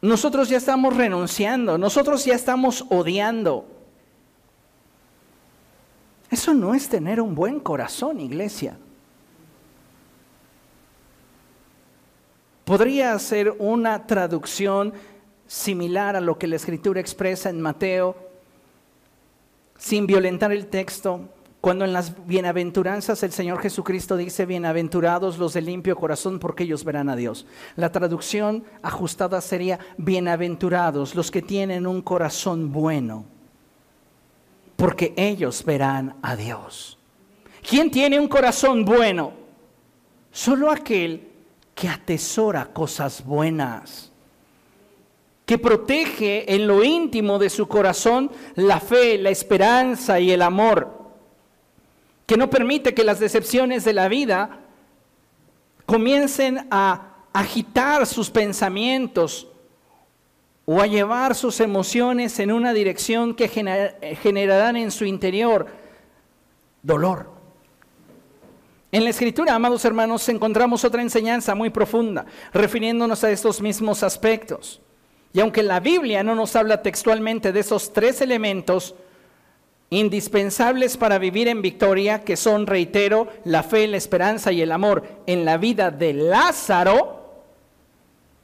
[0.02, 1.78] Nosotros ya estamos renunciando.
[1.78, 3.66] Nosotros ya estamos odiando.
[6.30, 8.78] Eso no es tener un buen corazón, iglesia.
[12.66, 14.94] Podría ser una traducción
[15.48, 18.16] similar a lo que la escritura expresa en Mateo,
[19.76, 21.22] sin violentar el texto,
[21.62, 26.86] cuando en las bienaventuranzas el Señor Jesucristo dice, bienaventurados los de limpio corazón porque ellos
[26.86, 27.46] verán a Dios.
[27.76, 33.26] La traducción ajustada sería, bienaventurados los que tienen un corazón bueno
[34.80, 36.98] porque ellos verán a Dios.
[37.68, 39.34] ¿Quién tiene un corazón bueno?
[40.32, 41.28] Solo aquel
[41.76, 44.10] que atesora cosas buenas,
[45.46, 50.99] que protege en lo íntimo de su corazón la fe, la esperanza y el amor
[52.30, 54.60] que no permite que las decepciones de la vida
[55.88, 59.48] comiencen a agitar sus pensamientos
[60.64, 65.66] o a llevar sus emociones en una dirección que generarán en su interior
[66.84, 67.32] dolor.
[68.92, 74.80] En la escritura, amados hermanos, encontramos otra enseñanza muy profunda, refiriéndonos a estos mismos aspectos.
[75.34, 78.94] Y aunque la Biblia no nos habla textualmente de esos tres elementos,
[79.90, 85.04] indispensables para vivir en victoria, que son, reitero, la fe, la esperanza y el amor
[85.26, 87.20] en la vida de Lázaro,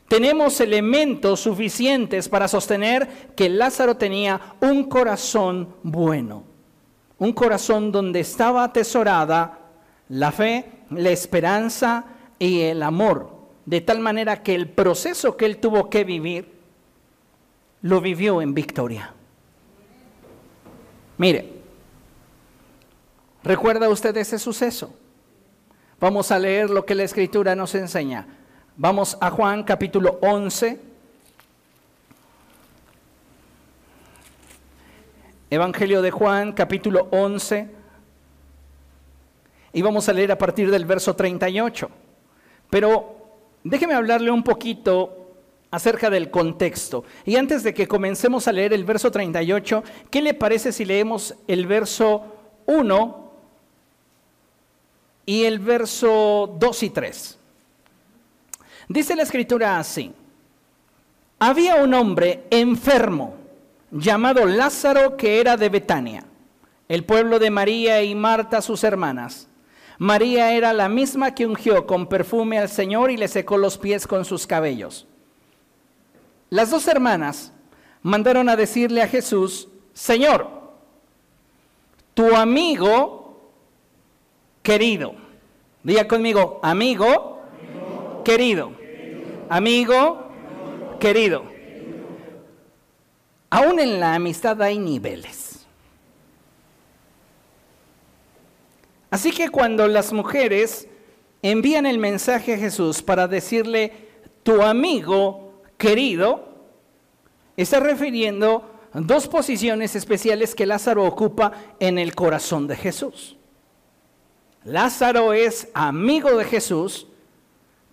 [0.07, 6.43] tenemos elementos suficientes para sostener que Lázaro tenía un corazón bueno,
[7.17, 9.59] un corazón donde estaba atesorada
[10.09, 12.05] la fe, la esperanza
[12.37, 13.35] y el amor,
[13.65, 16.53] de tal manera que el proceso que él tuvo que vivir
[17.81, 19.14] lo vivió en victoria.
[21.17, 21.49] Mire,
[23.43, 24.93] ¿recuerda usted ese suceso?
[25.99, 28.27] Vamos a leer lo que la escritura nos enseña.
[28.75, 30.77] Vamos a Juan capítulo 11.
[35.49, 37.69] Evangelio de Juan capítulo 11.
[39.71, 41.89] Y vamos a leer a partir del verso 38.
[42.69, 43.15] Pero
[43.63, 45.24] déjeme hablarle un poquito
[45.75, 47.03] acerca del contexto.
[47.25, 51.35] Y antes de que comencemos a leer el verso 38, ¿qué le parece si leemos
[51.47, 52.23] el verso
[52.65, 53.31] 1
[55.25, 57.39] y el verso 2 y 3?
[58.87, 60.13] Dice la escritura así,
[61.39, 63.35] había un hombre enfermo
[63.91, 66.25] llamado Lázaro que era de Betania,
[66.87, 69.49] el pueblo de María y Marta sus hermanas.
[69.97, 74.07] María era la misma que ungió con perfume al Señor y le secó los pies
[74.07, 75.07] con sus cabellos.
[76.55, 77.51] Las dos hermanas
[78.01, 80.49] mandaron a decirle a Jesús, Señor,
[82.13, 83.51] tu amigo
[84.63, 85.15] querido,
[85.83, 87.41] diga conmigo, amigo
[88.23, 88.71] querido.
[89.49, 90.29] Amigo,
[90.97, 91.43] querido.
[93.49, 95.67] Aún en la amistad hay niveles.
[99.09, 100.87] Así que cuando las mujeres
[101.41, 103.91] envían el mensaje a Jesús para decirle,
[104.43, 105.44] tu amigo
[105.77, 106.49] querido,
[107.57, 113.37] está refiriendo dos posiciones especiales que Lázaro ocupa en el corazón de Jesús.
[114.63, 117.07] Lázaro es amigo de Jesús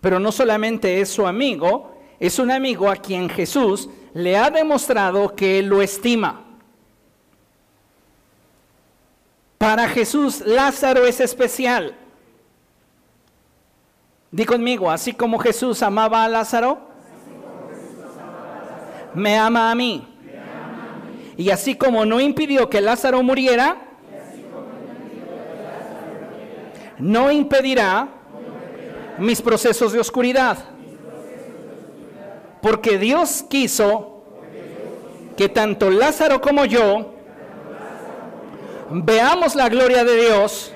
[0.03, 5.33] pero no solamente es su amigo, es un amigo a quien Jesús le ha demostrado
[5.33, 6.41] que él lo estima.
[9.57, 11.95] Para Jesús Lázaro es especial.
[14.29, 16.81] Di conmigo, así como Jesús amaba a Lázaro,
[19.15, 20.07] me ama a mí.
[21.37, 23.77] Y así como no impidió que Lázaro muriera,
[26.99, 28.07] no impedirá
[29.17, 30.57] mis procesos de oscuridad.
[32.61, 34.23] Porque Dios quiso
[35.35, 37.13] que tanto Lázaro como yo
[38.91, 40.71] veamos la gloria de Dios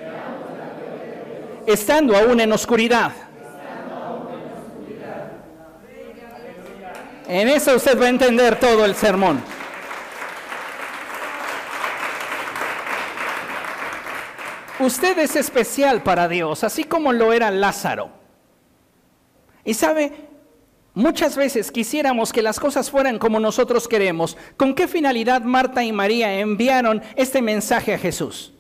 [1.65, 3.11] estando aún en oscuridad.
[7.27, 9.43] En eso usted va a entender todo el sermón.
[14.79, 18.11] Usted es especial para Dios, así como lo era Lázaro.
[19.65, 20.13] Y sabe,
[20.93, 24.37] muchas veces quisiéramos que las cosas fueran como nosotros queremos.
[24.55, 28.53] ¿Con qué finalidad Marta y María enviaron este mensaje a Jesús?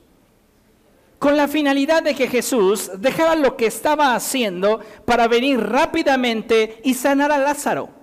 [1.19, 6.95] Con la finalidad de que Jesús dejara lo que estaba haciendo para venir rápidamente y
[6.95, 7.96] sanar a Lázaro.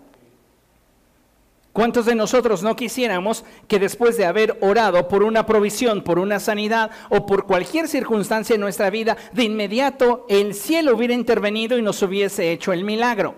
[1.75, 6.39] ¿Cuántos de nosotros no quisiéramos que después de haber orado por una provisión, por una
[6.39, 11.83] sanidad o por cualquier circunstancia en nuestra vida, de inmediato el cielo hubiera intervenido y
[11.83, 13.35] nos hubiese hecho el milagro?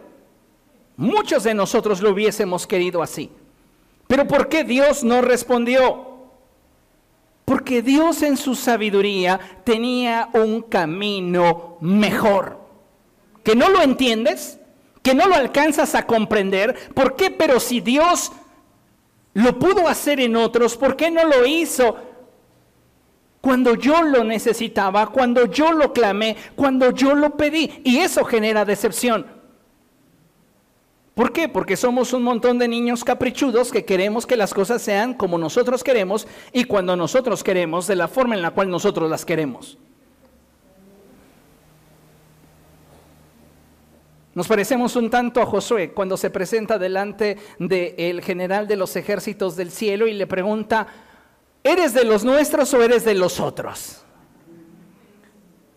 [0.99, 3.31] Muchos de nosotros lo hubiésemos querido así.
[4.07, 6.07] Pero ¿por qué Dios no respondió?
[7.47, 12.61] Porque Dios en su sabiduría tenía un camino mejor.
[13.43, 14.59] ¿Que no lo entiendes?
[15.07, 16.93] Que no lo alcanzas a comprender.
[16.93, 17.31] ¿Por qué?
[17.31, 18.33] Pero si Dios
[19.35, 21.97] lo pudo hacer en otros, ¿por qué no lo hizo
[23.41, 27.83] cuando yo lo necesitaba, cuando yo lo clamé, cuando yo lo pedí?
[27.85, 29.27] Y eso genera decepción.
[31.15, 31.49] ¿Por qué?
[31.49, 35.85] Porque somos un montón de niños caprichudos que queremos que las cosas sean como nosotros
[35.85, 39.79] queremos y cuando nosotros queremos, de la forma en la cual nosotros las queremos.
[44.37, 49.57] Nos parecemos un tanto a Josué cuando se presenta delante del general de los ejércitos
[49.57, 50.87] del cielo y le pregunta,
[51.65, 54.03] ¿eres de los nuestros o eres de los otros?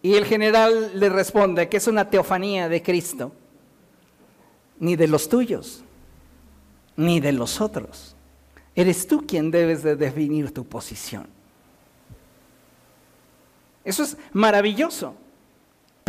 [0.02, 3.32] Y el general le responde que es una teofanía de Cristo,
[4.78, 5.86] ni de los tuyos,
[6.98, 8.14] ni de los otros.
[8.76, 11.28] Eres tú quien debes de definir tu posición.
[13.86, 15.16] Eso es maravilloso.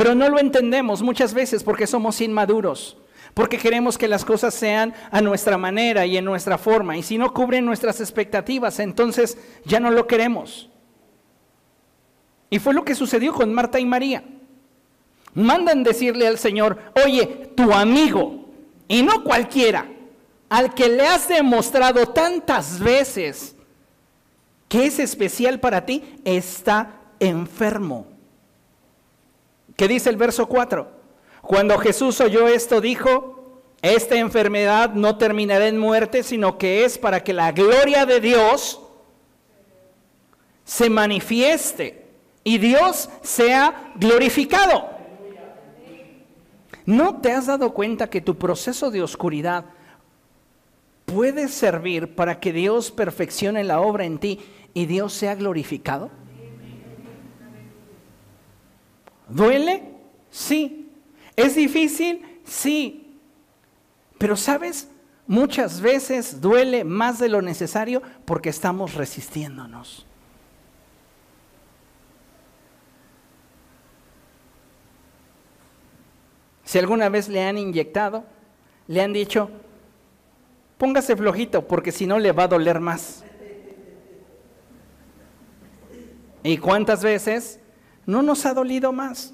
[0.00, 2.96] Pero no lo entendemos muchas veces porque somos inmaduros,
[3.34, 6.96] porque queremos que las cosas sean a nuestra manera y en nuestra forma.
[6.96, 9.36] Y si no cubren nuestras expectativas, entonces
[9.66, 10.70] ya no lo queremos.
[12.48, 14.24] Y fue lo que sucedió con Marta y María.
[15.34, 18.46] Mandan decirle al Señor, oye, tu amigo,
[18.88, 19.86] y no cualquiera,
[20.48, 23.54] al que le has demostrado tantas veces
[24.66, 28.09] que es especial para ti, está enfermo.
[29.80, 30.90] ¿Qué dice el verso 4?
[31.40, 37.24] Cuando Jesús oyó esto, dijo, esta enfermedad no terminará en muerte, sino que es para
[37.24, 38.78] que la gloria de Dios
[40.66, 42.04] se manifieste
[42.44, 44.90] y Dios sea glorificado.
[46.84, 49.64] ¿No te has dado cuenta que tu proceso de oscuridad
[51.06, 54.40] puede servir para que Dios perfeccione la obra en ti
[54.74, 56.10] y Dios sea glorificado?
[59.30, 59.82] ¿Duele?
[60.30, 60.90] Sí.
[61.36, 62.40] ¿Es difícil?
[62.44, 63.18] Sí.
[64.18, 64.88] Pero sabes,
[65.26, 70.06] muchas veces duele más de lo necesario porque estamos resistiéndonos.
[76.64, 78.24] Si alguna vez le han inyectado,
[78.86, 79.50] le han dicho,
[80.78, 83.24] póngase flojito porque si no le va a doler más.
[86.42, 87.60] ¿Y cuántas veces
[88.06, 89.32] no nos ha dolido más?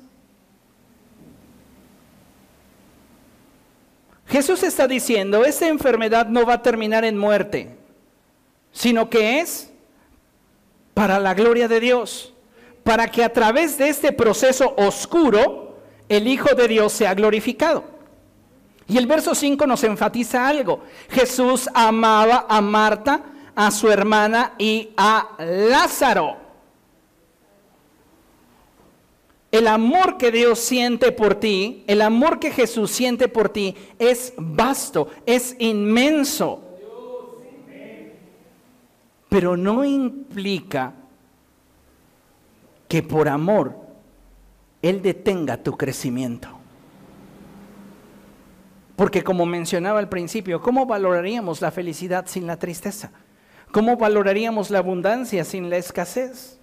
[4.27, 7.77] Jesús está diciendo, esta enfermedad no va a terminar en muerte,
[8.73, 9.71] sino que es
[10.95, 12.33] para la gloria de Dios,
[12.83, 17.85] para que a través de este proceso oscuro, el Hijo de Dios sea glorificado.
[18.89, 20.83] Y el verso 5 nos enfatiza algo.
[21.09, 23.23] Jesús amaba a Marta,
[23.55, 26.46] a su hermana y a Lázaro.
[29.57, 34.35] El amor que Dios siente por ti, el amor que Jesús siente por ti es
[34.37, 36.63] vasto, es inmenso.
[39.31, 40.93] Pero no implica
[42.87, 43.75] que por amor
[44.83, 46.51] él detenga tu crecimiento.
[48.95, 53.11] Porque como mencionaba al principio, ¿cómo valoraríamos la felicidad sin la tristeza?
[53.73, 56.56] ¿Cómo valoraríamos la abundancia sin la escasez?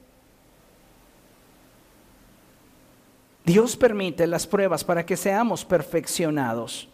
[3.45, 6.87] Dios permite las pruebas para que seamos perfeccionados.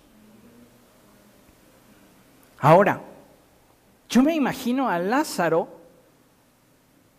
[2.60, 3.02] Ahora,
[4.10, 5.80] yo me imagino a Lázaro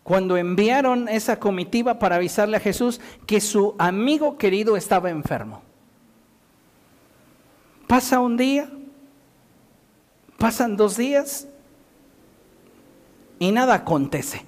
[0.03, 5.61] cuando enviaron esa comitiva para avisarle a Jesús que su amigo querido estaba enfermo.
[7.87, 8.69] Pasa un día,
[10.37, 11.47] pasan dos días
[13.39, 14.45] y nada acontece.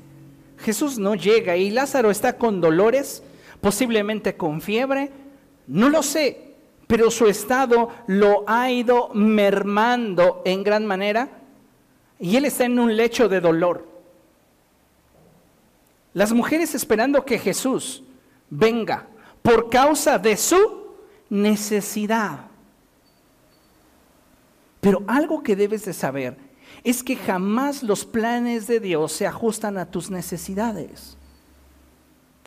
[0.58, 3.24] Jesús no llega y Lázaro está con dolores,
[3.64, 5.10] posiblemente con fiebre,
[5.68, 6.54] no lo sé,
[6.86, 11.30] pero su estado lo ha ido mermando en gran manera
[12.20, 13.88] y él está en un lecho de dolor.
[16.14, 18.04] Las mujeres esperando que Jesús
[18.50, 19.08] venga
[19.42, 20.90] por causa de su
[21.30, 22.48] necesidad.
[24.82, 26.36] Pero algo que debes de saber
[26.84, 31.16] es que jamás los planes de Dios se ajustan a tus necesidades.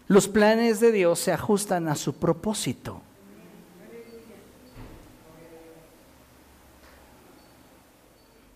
[0.09, 3.03] Los planes de Dios se ajustan a su propósito.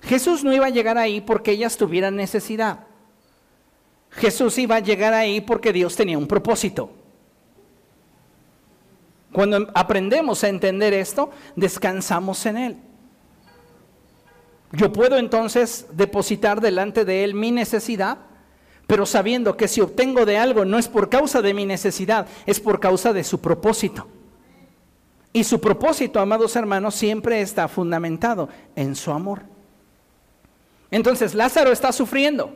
[0.03, 2.81] Jesús no iba a llegar ahí porque ellas tuvieran necesidad.
[4.11, 6.91] Jesús iba a llegar ahí porque Dios tenía un propósito.
[9.33, 12.77] Cuando aprendemos a entender esto, descansamos en Él.
[14.73, 18.19] Yo puedo entonces depositar delante de Él mi necesidad,
[18.91, 22.59] pero sabiendo que si obtengo de algo no es por causa de mi necesidad, es
[22.59, 24.09] por causa de su propósito.
[25.33, 29.43] Y su propósito, amados hermanos, siempre está fundamentado en su amor.
[30.91, 32.53] Entonces Lázaro está sufriendo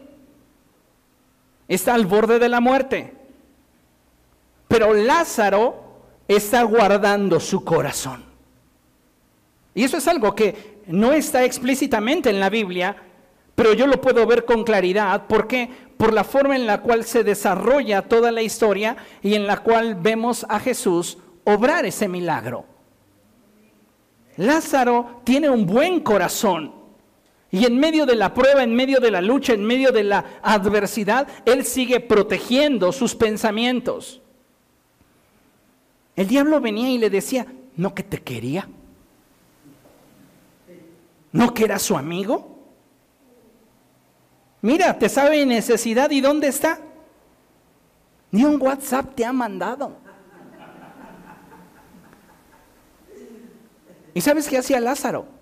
[1.68, 3.14] está al borde de la muerte.
[4.66, 8.24] Pero Lázaro está guardando su corazón.
[9.72, 12.96] Y eso es algo que no está explícitamente en la Biblia,
[13.54, 15.26] pero yo lo puedo ver con claridad.
[15.26, 15.70] ¿Por qué?
[15.96, 19.94] Por la forma en la cual se desarrolla toda la historia y en la cual
[19.94, 22.64] vemos a Jesús obrar ese milagro.
[24.36, 26.72] Lázaro tiene un buen corazón.
[27.50, 30.24] Y en medio de la prueba, en medio de la lucha, en medio de la
[30.42, 34.20] adversidad, Él sigue protegiendo sus pensamientos.
[36.16, 38.68] El diablo venía y le decía, ¿no que te quería?
[41.30, 42.53] ¿No que era su amigo?
[44.64, 46.80] Mira, te sabe necesidad y dónde está.
[48.32, 49.96] Ni un WhatsApp te ha mandado.
[54.12, 55.34] ¿Y sabes qué hacía Lázaro?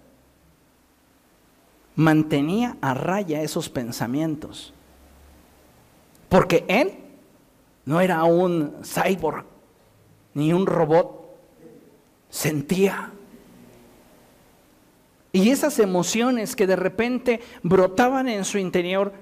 [1.95, 4.73] mantenía a raya esos pensamientos.
[6.29, 6.99] Porque él
[7.85, 9.45] no era un cyborg
[10.35, 11.37] ni un robot,
[12.31, 13.12] sentía.
[15.33, 19.14] Y esas emociones que de repente brotaban en su interior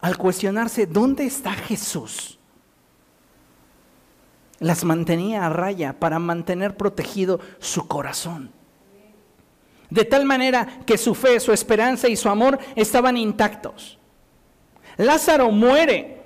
[0.00, 2.38] al cuestionarse, ¿dónde está Jesús?
[4.60, 8.50] Las mantenía a raya para mantener protegido su corazón.
[9.90, 13.98] De tal manera que su fe, su esperanza y su amor estaban intactos.
[14.96, 16.22] Lázaro muere,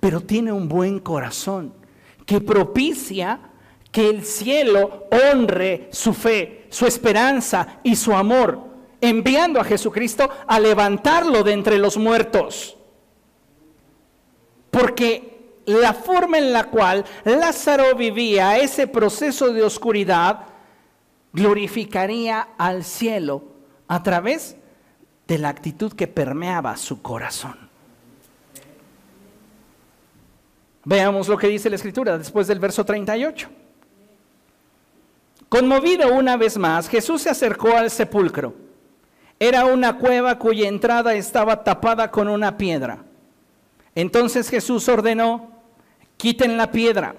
[0.00, 1.74] pero tiene un buen corazón
[2.24, 3.51] que propicia
[3.92, 8.58] que el cielo honre su fe, su esperanza y su amor,
[9.00, 12.78] enviando a Jesucristo a levantarlo de entre los muertos.
[14.70, 20.46] Porque la forma en la cual Lázaro vivía ese proceso de oscuridad
[21.34, 23.44] glorificaría al cielo
[23.88, 24.56] a través
[25.28, 27.70] de la actitud que permeaba su corazón.
[30.84, 33.61] Veamos lo que dice la escritura después del verso 38.
[35.52, 38.54] Conmovido una vez más, Jesús se acercó al sepulcro.
[39.38, 43.04] Era una cueva cuya entrada estaba tapada con una piedra.
[43.94, 45.50] Entonces Jesús ordenó,
[46.16, 47.16] quiten la piedra.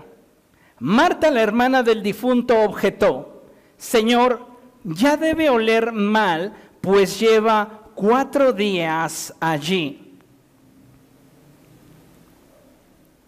[0.79, 3.43] Marta, la hermana del difunto, objetó,
[3.77, 4.47] Señor,
[4.83, 10.17] ya debe oler mal, pues lleva cuatro días allí.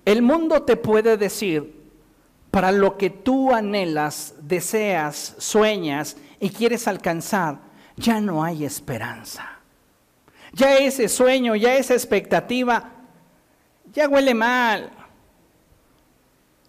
[0.03, 1.74] El mundo te puede decir,
[2.55, 7.59] para lo que tú anhelas, deseas, sueñas y quieres alcanzar,
[7.97, 9.59] ya no hay esperanza.
[10.53, 12.93] Ya ese sueño, ya esa expectativa,
[13.93, 14.89] ya huele mal.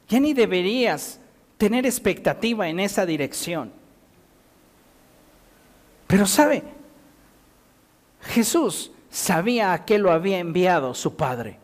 [0.08, 1.20] Ya ni deberías
[1.56, 3.72] tener expectativa en esa dirección.
[6.08, 6.64] Pero sabe,
[8.22, 11.60] Jesús sabía a qué lo había enviado su Padre.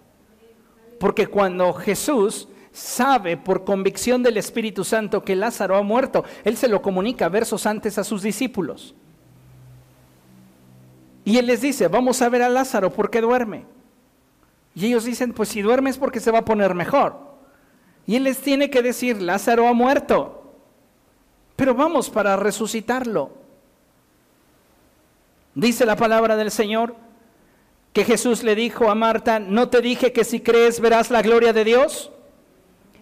[1.01, 6.25] Porque cuando Jesús sabe por convicción del Espíritu Santo que Lázaro ha muerto.
[6.45, 8.95] Él se lo comunica versos antes a sus discípulos.
[11.25, 13.67] Y él les dice, vamos a ver a Lázaro porque duerme.
[14.75, 17.33] Y ellos dicen, pues si duerme es porque se va a poner mejor.
[18.07, 20.55] Y él les tiene que decir, Lázaro ha muerto,
[21.55, 23.31] pero vamos para resucitarlo.
[25.55, 26.97] Dice la palabra del Señor
[27.93, 31.53] que Jesús le dijo a Marta, ¿no te dije que si crees verás la gloria
[31.53, 32.11] de Dios?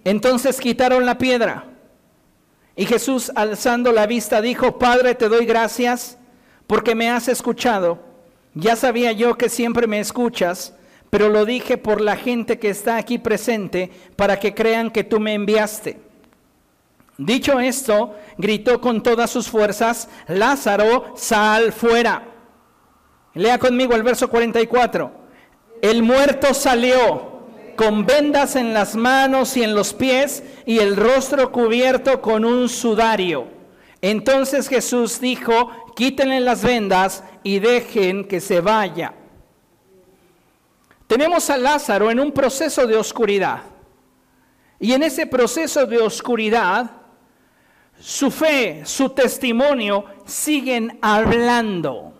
[0.04, 1.64] Entonces quitaron la piedra.
[2.76, 6.18] Y Jesús, alzando la vista, dijo, Padre, te doy gracias
[6.66, 7.98] porque me has escuchado.
[8.54, 10.74] Ya sabía yo que siempre me escuchas,
[11.10, 15.20] pero lo dije por la gente que está aquí presente para que crean que tú
[15.20, 16.00] me enviaste.
[17.18, 22.24] Dicho esto, gritó con todas sus fuerzas, Lázaro, sal fuera.
[23.34, 25.12] Lea conmigo el verso 44.
[25.82, 27.29] El muerto salió
[27.80, 32.68] con vendas en las manos y en los pies y el rostro cubierto con un
[32.68, 33.48] sudario.
[34.02, 39.14] Entonces Jesús dijo, quítenle las vendas y dejen que se vaya.
[41.06, 43.62] Tenemos a Lázaro en un proceso de oscuridad.
[44.78, 46.90] Y en ese proceso de oscuridad,
[47.98, 52.19] su fe, su testimonio siguen hablando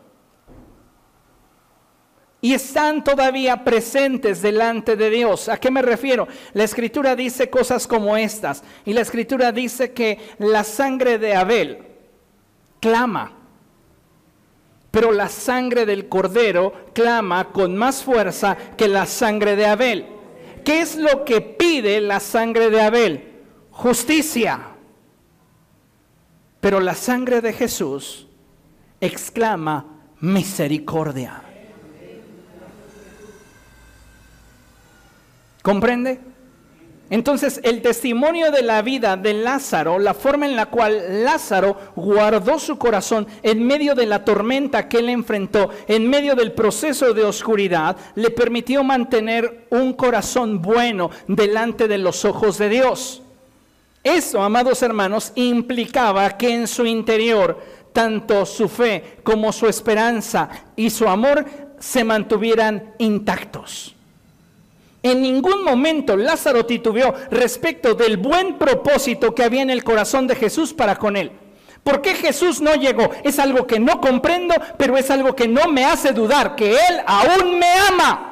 [2.43, 5.49] y están todavía presentes delante de Dios.
[5.49, 6.27] ¿A qué me refiero?
[6.55, 8.63] La escritura dice cosas como estas.
[8.87, 11.79] Y la escritura dice que la sangre de Abel
[12.81, 13.33] clama,
[14.91, 20.07] pero la sangre del cordero clama con más fuerza que la sangre de Abel.
[20.65, 23.25] ¿Qué es lo que pide la sangre de Abel?
[23.71, 24.61] Justicia.
[26.61, 28.27] Pero la sangre de Jesús
[29.01, 29.87] exclama
[30.21, 31.43] misericordia.
[35.71, 36.19] ¿Comprende?
[37.11, 42.59] Entonces, el testimonio de la vida de Lázaro, la forma en la cual Lázaro guardó
[42.59, 47.23] su corazón en medio de la tormenta que él enfrentó, en medio del proceso de
[47.23, 53.23] oscuridad, le permitió mantener un corazón bueno delante de los ojos de Dios.
[54.03, 57.63] Eso, amados hermanos, implicaba que en su interior
[57.93, 61.45] tanto su fe como su esperanza y su amor
[61.79, 63.95] se mantuvieran intactos.
[65.03, 70.37] En ningún momento Lázaro titubeó respecto del buen propósito que había en el corazón de
[70.37, 71.33] Jesús para con él.
[71.83, 73.11] ¿Por qué Jesús no llegó?
[73.25, 77.01] Es algo que no comprendo, pero es algo que no me hace dudar que Él
[77.07, 78.27] aún me ama.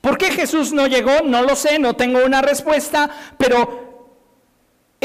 [0.00, 1.22] ¿Por qué Jesús no llegó?
[1.24, 3.08] No lo sé, no tengo una respuesta,
[3.38, 3.83] pero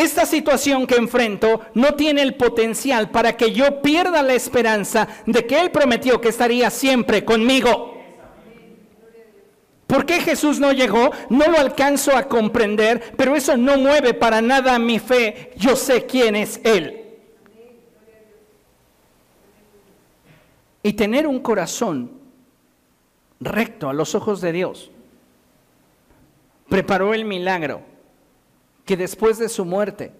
[0.04, 5.46] esta situación que enfrento no tiene el potencial para que yo pierda la esperanza de
[5.46, 7.96] que Él prometió que estaría siempre conmigo.
[9.88, 11.12] ¿Por qué Jesús no llegó?
[11.30, 15.52] No lo alcanzo a comprender, pero eso no mueve para nada mi fe.
[15.58, 17.18] Yo sé quién es Él.
[20.82, 22.12] Y tener un corazón
[23.40, 24.92] recto a los ojos de Dios
[26.70, 27.82] preparó el milagro
[28.90, 30.12] que después de su muerte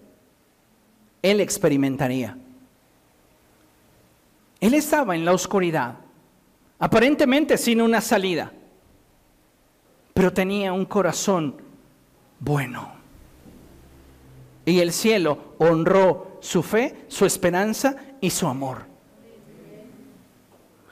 [1.22, 2.38] Él experimentaría.
[4.60, 5.96] Él estaba en la oscuridad,
[6.78, 8.52] aparentemente sin una salida
[10.14, 11.56] pero tenía un corazón
[12.38, 12.92] bueno.
[14.66, 18.82] Y el cielo honró su fe, su esperanza y su amor.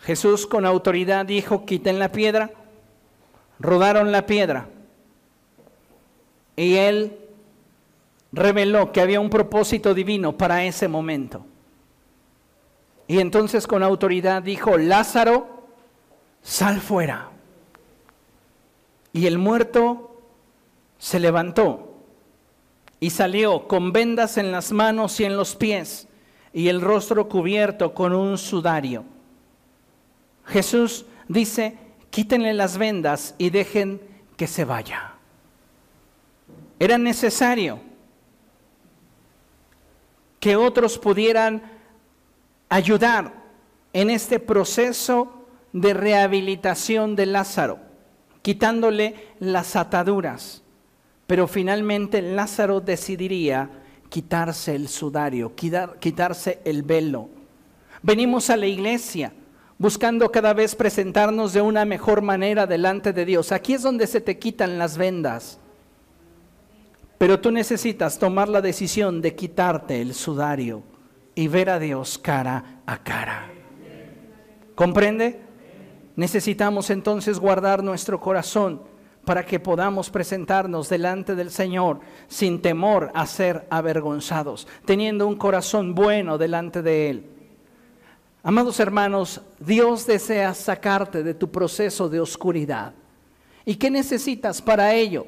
[0.01, 2.51] Jesús con autoridad dijo, quiten la piedra.
[3.61, 4.69] Rodaron la piedra.
[6.57, 7.28] Y él
[8.33, 11.45] reveló que había un propósito divino para ese momento.
[13.07, 15.67] Y entonces con autoridad dijo, Lázaro,
[16.43, 17.31] sal fuera.
[19.13, 20.21] Y el muerto
[20.99, 21.97] se levantó
[23.01, 26.07] y salió con vendas en las manos y en los pies
[26.53, 29.05] y el rostro cubierto con un sudario.
[30.45, 31.79] Jesús dice,
[32.11, 34.01] quítenle las vendas y dejen
[34.37, 35.15] que se vaya.
[36.79, 37.81] Era necesario
[40.41, 41.63] que otros pudieran
[42.69, 43.45] ayudar
[43.93, 47.89] en este proceso de rehabilitación de Lázaro
[48.49, 50.63] quitándole las ataduras.
[51.27, 53.69] Pero finalmente Lázaro decidiría
[54.09, 57.29] quitarse el sudario, quitarse el velo.
[58.03, 59.35] Venimos a la iglesia
[59.77, 63.53] buscando cada vez presentarnos de una mejor manera delante de Dios.
[63.53, 65.59] Aquí es donde se te quitan las vendas.
[67.19, 70.85] Pero tú necesitas tomar la decisión de quitarte el sudario
[71.35, 73.51] y ver a Dios cara a cara.
[74.77, 75.41] ¿Comprende?
[76.15, 78.83] Necesitamos entonces guardar nuestro corazón
[79.25, 85.95] para que podamos presentarnos delante del Señor sin temor a ser avergonzados, teniendo un corazón
[85.95, 87.27] bueno delante de Él.
[88.43, 92.95] Amados hermanos, Dios desea sacarte de tu proceso de oscuridad.
[93.65, 95.27] ¿Y qué necesitas para ello?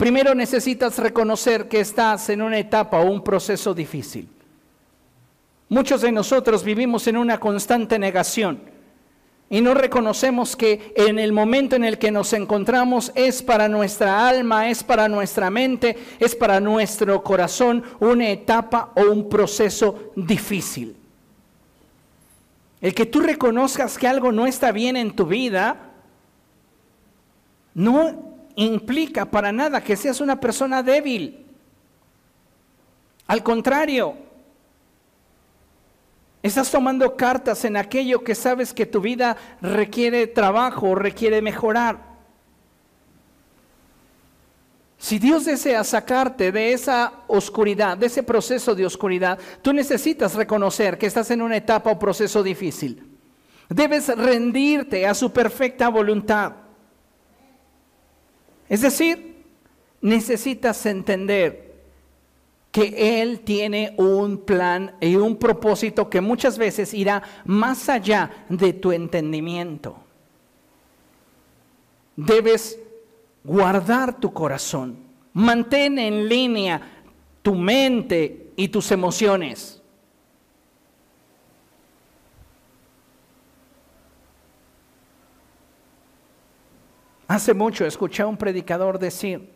[0.00, 4.30] Primero necesitas reconocer que estás en una etapa o un proceso difícil.
[5.68, 8.62] Muchos de nosotros vivimos en una constante negación
[9.50, 14.26] y no reconocemos que en el momento en el que nos encontramos es para nuestra
[14.26, 20.96] alma, es para nuestra mente, es para nuestro corazón una etapa o un proceso difícil.
[22.80, 25.90] El que tú reconozcas que algo no está bien en tu vida
[27.74, 28.29] no
[28.64, 31.46] implica para nada que seas una persona débil.
[33.26, 34.30] Al contrario,
[36.42, 42.08] Estás tomando cartas en aquello que sabes que tu vida requiere trabajo, requiere mejorar.
[44.96, 50.96] Si Dios desea sacarte de esa oscuridad, de ese proceso de oscuridad, tú necesitas reconocer
[50.96, 53.18] que estás en una etapa o proceso difícil.
[53.68, 56.52] Debes rendirte a su perfecta voluntad.
[58.70, 59.34] Es decir,
[60.00, 61.74] necesitas entender
[62.70, 68.72] que Él tiene un plan y un propósito que muchas veces irá más allá de
[68.72, 69.96] tu entendimiento.
[72.14, 72.78] Debes
[73.42, 74.98] guardar tu corazón,
[75.32, 76.80] mantén en línea
[77.42, 79.79] tu mente y tus emociones.
[87.30, 89.52] Hace mucho escuché a un predicador decir,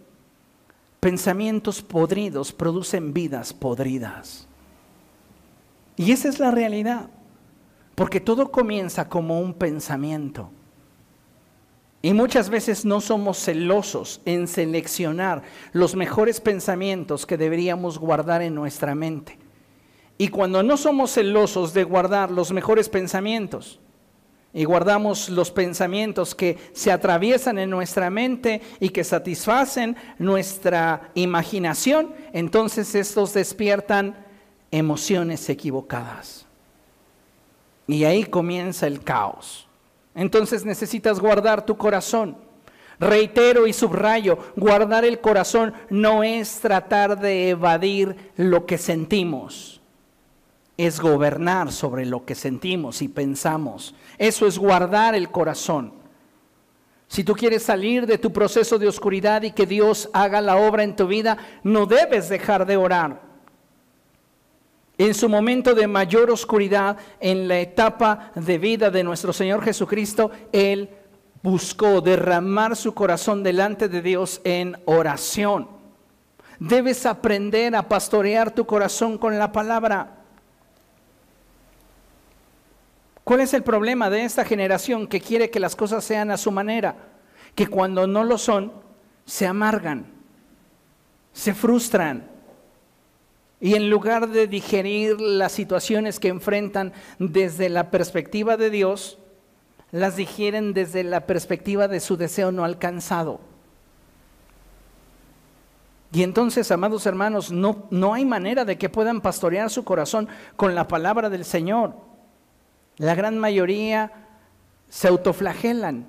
[1.01, 4.47] Pensamientos podridos producen vidas podridas.
[5.97, 7.11] Y esa es la realidad,
[7.97, 10.53] porque todo comienza como un pensamiento.
[12.01, 18.55] Y muchas veces no somos celosos en seleccionar los mejores pensamientos que deberíamos guardar en
[18.55, 19.37] nuestra mente.
[20.17, 23.81] Y cuando no somos celosos de guardar los mejores pensamientos,
[24.55, 32.15] y guardamos los pensamientos que se atraviesan en nuestra mente y que satisfacen nuestra imaginación,
[32.33, 34.17] entonces estos despiertan
[34.71, 36.47] emociones equivocadas.
[37.89, 39.67] Y ahí comienza el caos.
[40.15, 42.37] Entonces necesitas guardar tu corazón.
[43.01, 49.74] Reitero y subrayo, guardar el corazón no es tratar de evadir lo que sentimos
[50.77, 53.95] es gobernar sobre lo que sentimos y pensamos.
[54.19, 55.93] Eso es guardar el corazón.
[57.07, 60.83] Si tú quieres salir de tu proceso de oscuridad y que Dios haga la obra
[60.83, 63.23] en tu vida, no debes dejar de orar.
[64.97, 70.31] En su momento de mayor oscuridad, en la etapa de vida de nuestro Señor Jesucristo,
[70.53, 70.89] Él
[71.43, 75.69] buscó derramar su corazón delante de Dios en oración.
[76.59, 80.24] Debes aprender a pastorear tu corazón con la palabra.
[83.25, 86.51] ¿Cuál es el problema de esta generación que quiere que las cosas sean a su
[86.51, 86.95] manera?
[87.55, 88.73] Que cuando no lo son,
[89.25, 90.07] se amargan,
[91.33, 92.31] se frustran.
[93.61, 99.19] Y en lugar de digerir las situaciones que enfrentan desde la perspectiva de Dios,
[99.91, 103.41] las digieren desde la perspectiva de su deseo no alcanzado.
[106.13, 110.75] Y entonces, amados hermanos, no, no hay manera de que puedan pastorear su corazón con
[110.75, 111.95] la palabra del Señor.
[112.99, 114.13] La gran mayoría
[114.89, 116.07] se autoflagelan.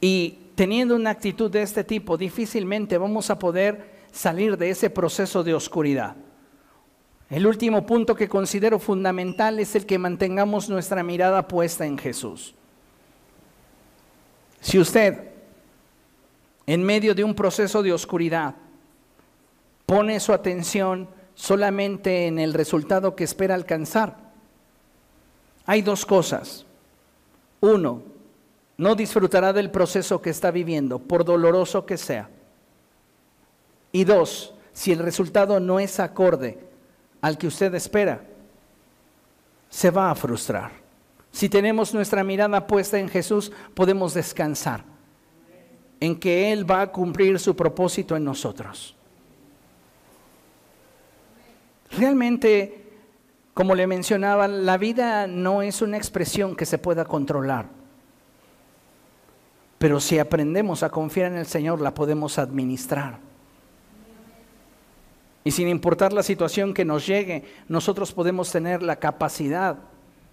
[0.00, 5.42] Y teniendo una actitud de este tipo, difícilmente vamos a poder salir de ese proceso
[5.42, 6.16] de oscuridad.
[7.30, 12.54] El último punto que considero fundamental es el que mantengamos nuestra mirada puesta en Jesús.
[14.60, 15.30] Si usted,
[16.66, 18.54] en medio de un proceso de oscuridad,
[19.84, 24.23] pone su atención solamente en el resultado que espera alcanzar,
[25.66, 26.66] hay dos cosas.
[27.60, 28.02] Uno,
[28.76, 32.28] no disfrutará del proceso que está viviendo, por doloroso que sea.
[33.92, 36.58] Y dos, si el resultado no es acorde
[37.20, 38.24] al que usted espera,
[39.70, 40.72] se va a frustrar.
[41.30, 44.84] Si tenemos nuestra mirada puesta en Jesús, podemos descansar
[46.00, 48.94] en que Él va a cumplir su propósito en nosotros.
[51.90, 52.83] Realmente
[53.54, 57.68] como le mencionaba, la vida no es una expresión que se pueda controlar.
[59.78, 63.18] Pero si aprendemos a confiar en el Señor, la podemos administrar.
[65.44, 69.76] Y sin importar la situación que nos llegue, nosotros podemos tener la capacidad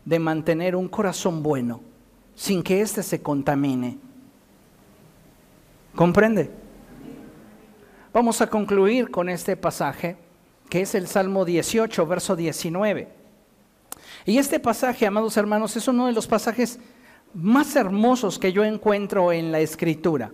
[0.04, 1.82] de mantener un corazón bueno,
[2.34, 4.00] sin que éste se contamine.
[5.94, 6.50] ¿Comprende?
[8.14, 10.16] Vamos a concluir con este pasaje
[10.72, 13.10] que es el Salmo 18, verso 19.
[14.26, 16.80] Y este pasaje, amados hermanos, es uno de los pasajes
[17.34, 20.32] más hermosos que yo encuentro en la escritura,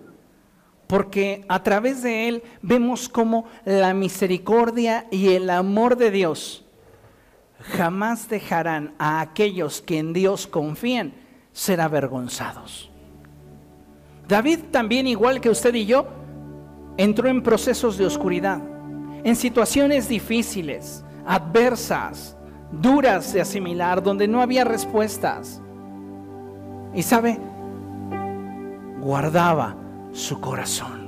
[0.85, 6.63] porque a través de él vemos cómo la misericordia y el amor de Dios
[7.75, 11.15] jamás dejarán a aquellos que en Dios confían
[11.51, 12.91] ser avergonzados.
[14.27, 16.05] David también, igual que usted y yo,
[16.95, 18.76] entró en procesos de oscuridad
[19.23, 22.37] en situaciones difíciles, adversas,
[22.71, 25.61] duras de asimilar, donde no había respuestas.
[26.93, 27.39] Y sabe,
[29.01, 29.75] guardaba
[30.11, 31.07] su corazón.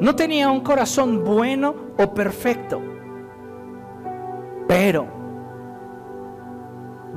[0.00, 2.82] No tenía un corazón bueno o perfecto,
[4.66, 5.06] pero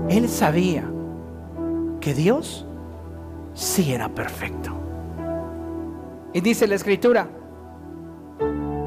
[0.10, 0.86] él sabía
[2.00, 2.66] que Dios
[3.54, 4.72] sí era perfecto.
[6.34, 7.28] Y dice la escritura,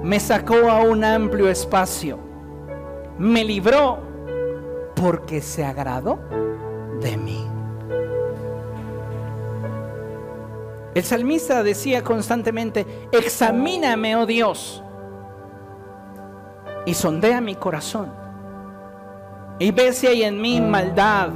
[0.02, 2.18] me sacó a un amplio espacio,
[3.18, 3.98] me libró
[4.94, 6.18] porque se agradó
[7.00, 7.46] de mí.
[10.94, 14.82] El salmista decía constantemente, examíname, oh Dios,
[16.84, 18.12] y sondea mi corazón,
[19.58, 21.28] y ve si hay en mí maldad,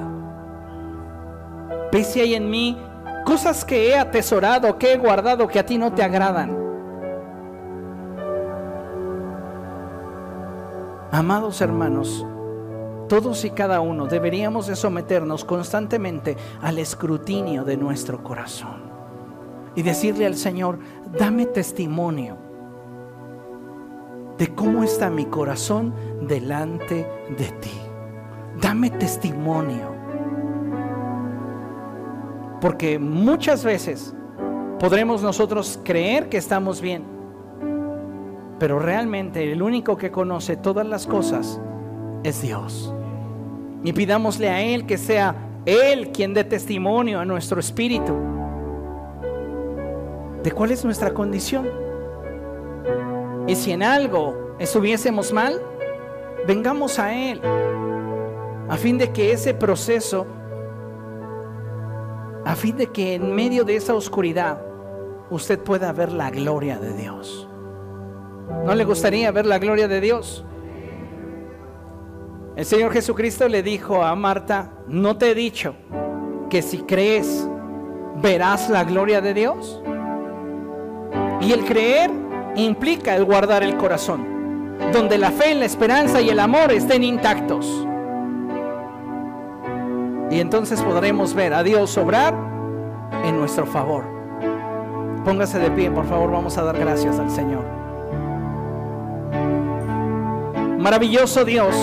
[1.93, 2.81] ve si hay en mí
[3.25, 6.64] cosas que he atesorado, que he guardado, que a ti no te agradan.
[11.15, 12.27] Amados hermanos,
[13.09, 18.83] todos y cada uno deberíamos de someternos constantemente al escrutinio de nuestro corazón
[19.77, 20.81] y decirle al Señor,
[21.17, 22.37] dame testimonio
[24.39, 27.09] de cómo está mi corazón delante
[27.39, 27.71] de ti.
[28.61, 29.95] Dame testimonio.
[32.61, 34.17] Porque muchas veces
[34.81, 37.14] podremos nosotros creer que estamos bien,
[38.59, 41.61] pero realmente el único que conoce todas las cosas
[42.23, 42.95] es Dios.
[43.83, 45.35] Y pidámosle a Él que sea
[45.67, 48.15] Él quien dé testimonio a nuestro espíritu
[50.43, 51.69] de cuál es nuestra condición.
[53.47, 55.61] Y si en algo estuviésemos mal,
[56.47, 57.41] vengamos a Él,
[58.69, 60.27] a fin de que ese proceso,
[62.45, 64.63] a fin de que en medio de esa oscuridad
[65.31, 67.49] usted pueda ver la gloria de Dios.
[68.65, 70.45] ¿No le gustaría ver la gloria de Dios?
[72.57, 75.75] El Señor Jesucristo le dijo a Marta, ¿no te he dicho
[76.49, 77.49] que si crees
[78.23, 79.83] verás la gloria de Dios?
[81.41, 82.11] Y el creer
[82.55, 87.67] implica el guardar el corazón, donde la fe, la esperanza y el amor estén intactos.
[90.31, 92.35] Y entonces podremos ver a Dios obrar
[93.25, 94.05] en nuestro favor.
[95.25, 97.84] Póngase de pie, por favor, vamos a dar gracias al Señor.
[100.85, 101.75] Maravilloso Dios,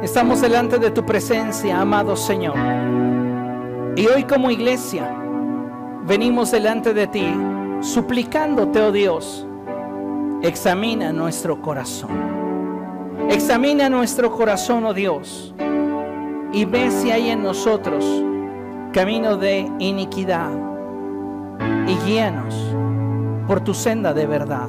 [0.00, 2.54] estamos delante de tu presencia, amado Señor.
[3.96, 5.12] Y hoy como iglesia
[6.06, 7.26] venimos delante de ti,
[7.80, 9.44] suplicándote, oh Dios,
[10.40, 12.10] examina nuestro corazón.
[13.28, 15.52] Examina nuestro corazón, oh Dios,
[16.52, 18.04] y ve si hay en nosotros
[18.92, 20.52] camino de iniquidad
[21.88, 22.54] y guíanos
[23.48, 24.68] por tu senda de verdad.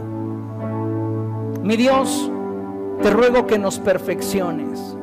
[1.62, 2.32] Mi Dios,
[3.02, 4.98] te ruego que nos perfecciones.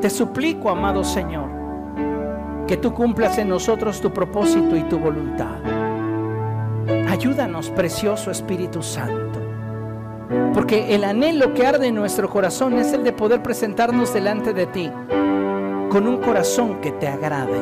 [0.00, 1.48] Te suplico, amado Señor,
[2.66, 5.56] que tú cumplas en nosotros tu propósito y tu voluntad.
[7.08, 9.40] Ayúdanos, precioso Espíritu Santo.
[10.54, 14.66] Porque el anhelo que arde en nuestro corazón es el de poder presentarnos delante de
[14.66, 14.90] ti
[15.90, 17.60] con un corazón que te agrade,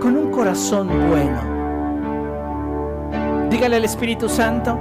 [0.00, 1.52] con un corazón bueno.
[3.50, 4.78] Dígale al Espíritu Santo,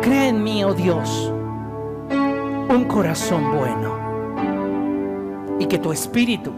[0.00, 1.32] crea en mí, oh Dios,
[2.70, 3.96] un corazón bueno.
[5.58, 6.52] Y que tu espíritu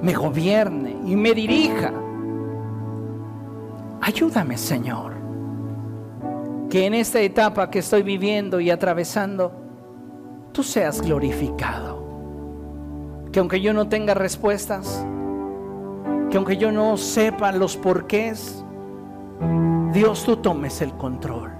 [0.00, 1.92] me gobierne y me dirija.
[4.00, 5.14] Ayúdame, Señor.
[6.70, 9.52] Que en esta etapa que estoy viviendo y atravesando,
[10.52, 12.02] tú seas glorificado.
[13.32, 15.04] Que aunque yo no tenga respuestas,
[16.30, 18.64] que aunque yo no sepa los porqués,
[19.92, 21.52] Dios tú tomes el control.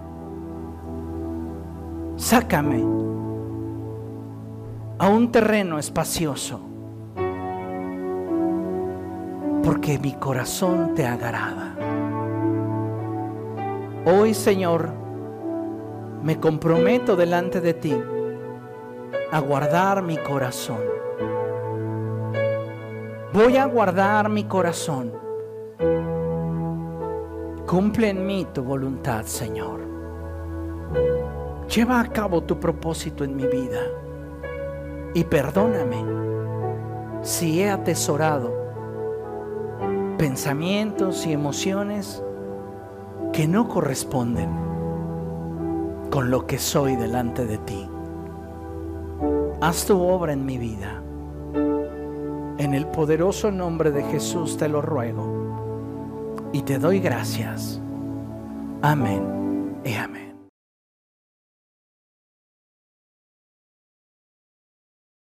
[2.16, 2.84] Sácame
[4.96, 6.60] a un terreno espacioso,
[9.64, 11.74] porque mi corazón te agrada.
[14.06, 14.90] Hoy, Señor,
[16.22, 17.96] me comprometo delante de ti
[19.32, 20.80] a guardar mi corazón.
[23.32, 25.12] Voy a guardar mi corazón.
[27.66, 29.80] Cumple en mí tu voluntad, Señor.
[31.74, 34.03] Lleva a cabo tu propósito en mi vida
[35.14, 36.04] y perdóname
[37.22, 38.52] si he atesorado
[40.18, 42.22] pensamientos y emociones
[43.32, 44.50] que no corresponden
[46.10, 47.88] con lo que soy delante de ti.
[49.60, 51.02] Haz tu obra en mi vida.
[52.58, 57.80] En el poderoso nombre de Jesús te lo ruego y te doy gracias.
[58.82, 60.33] Amén y amén.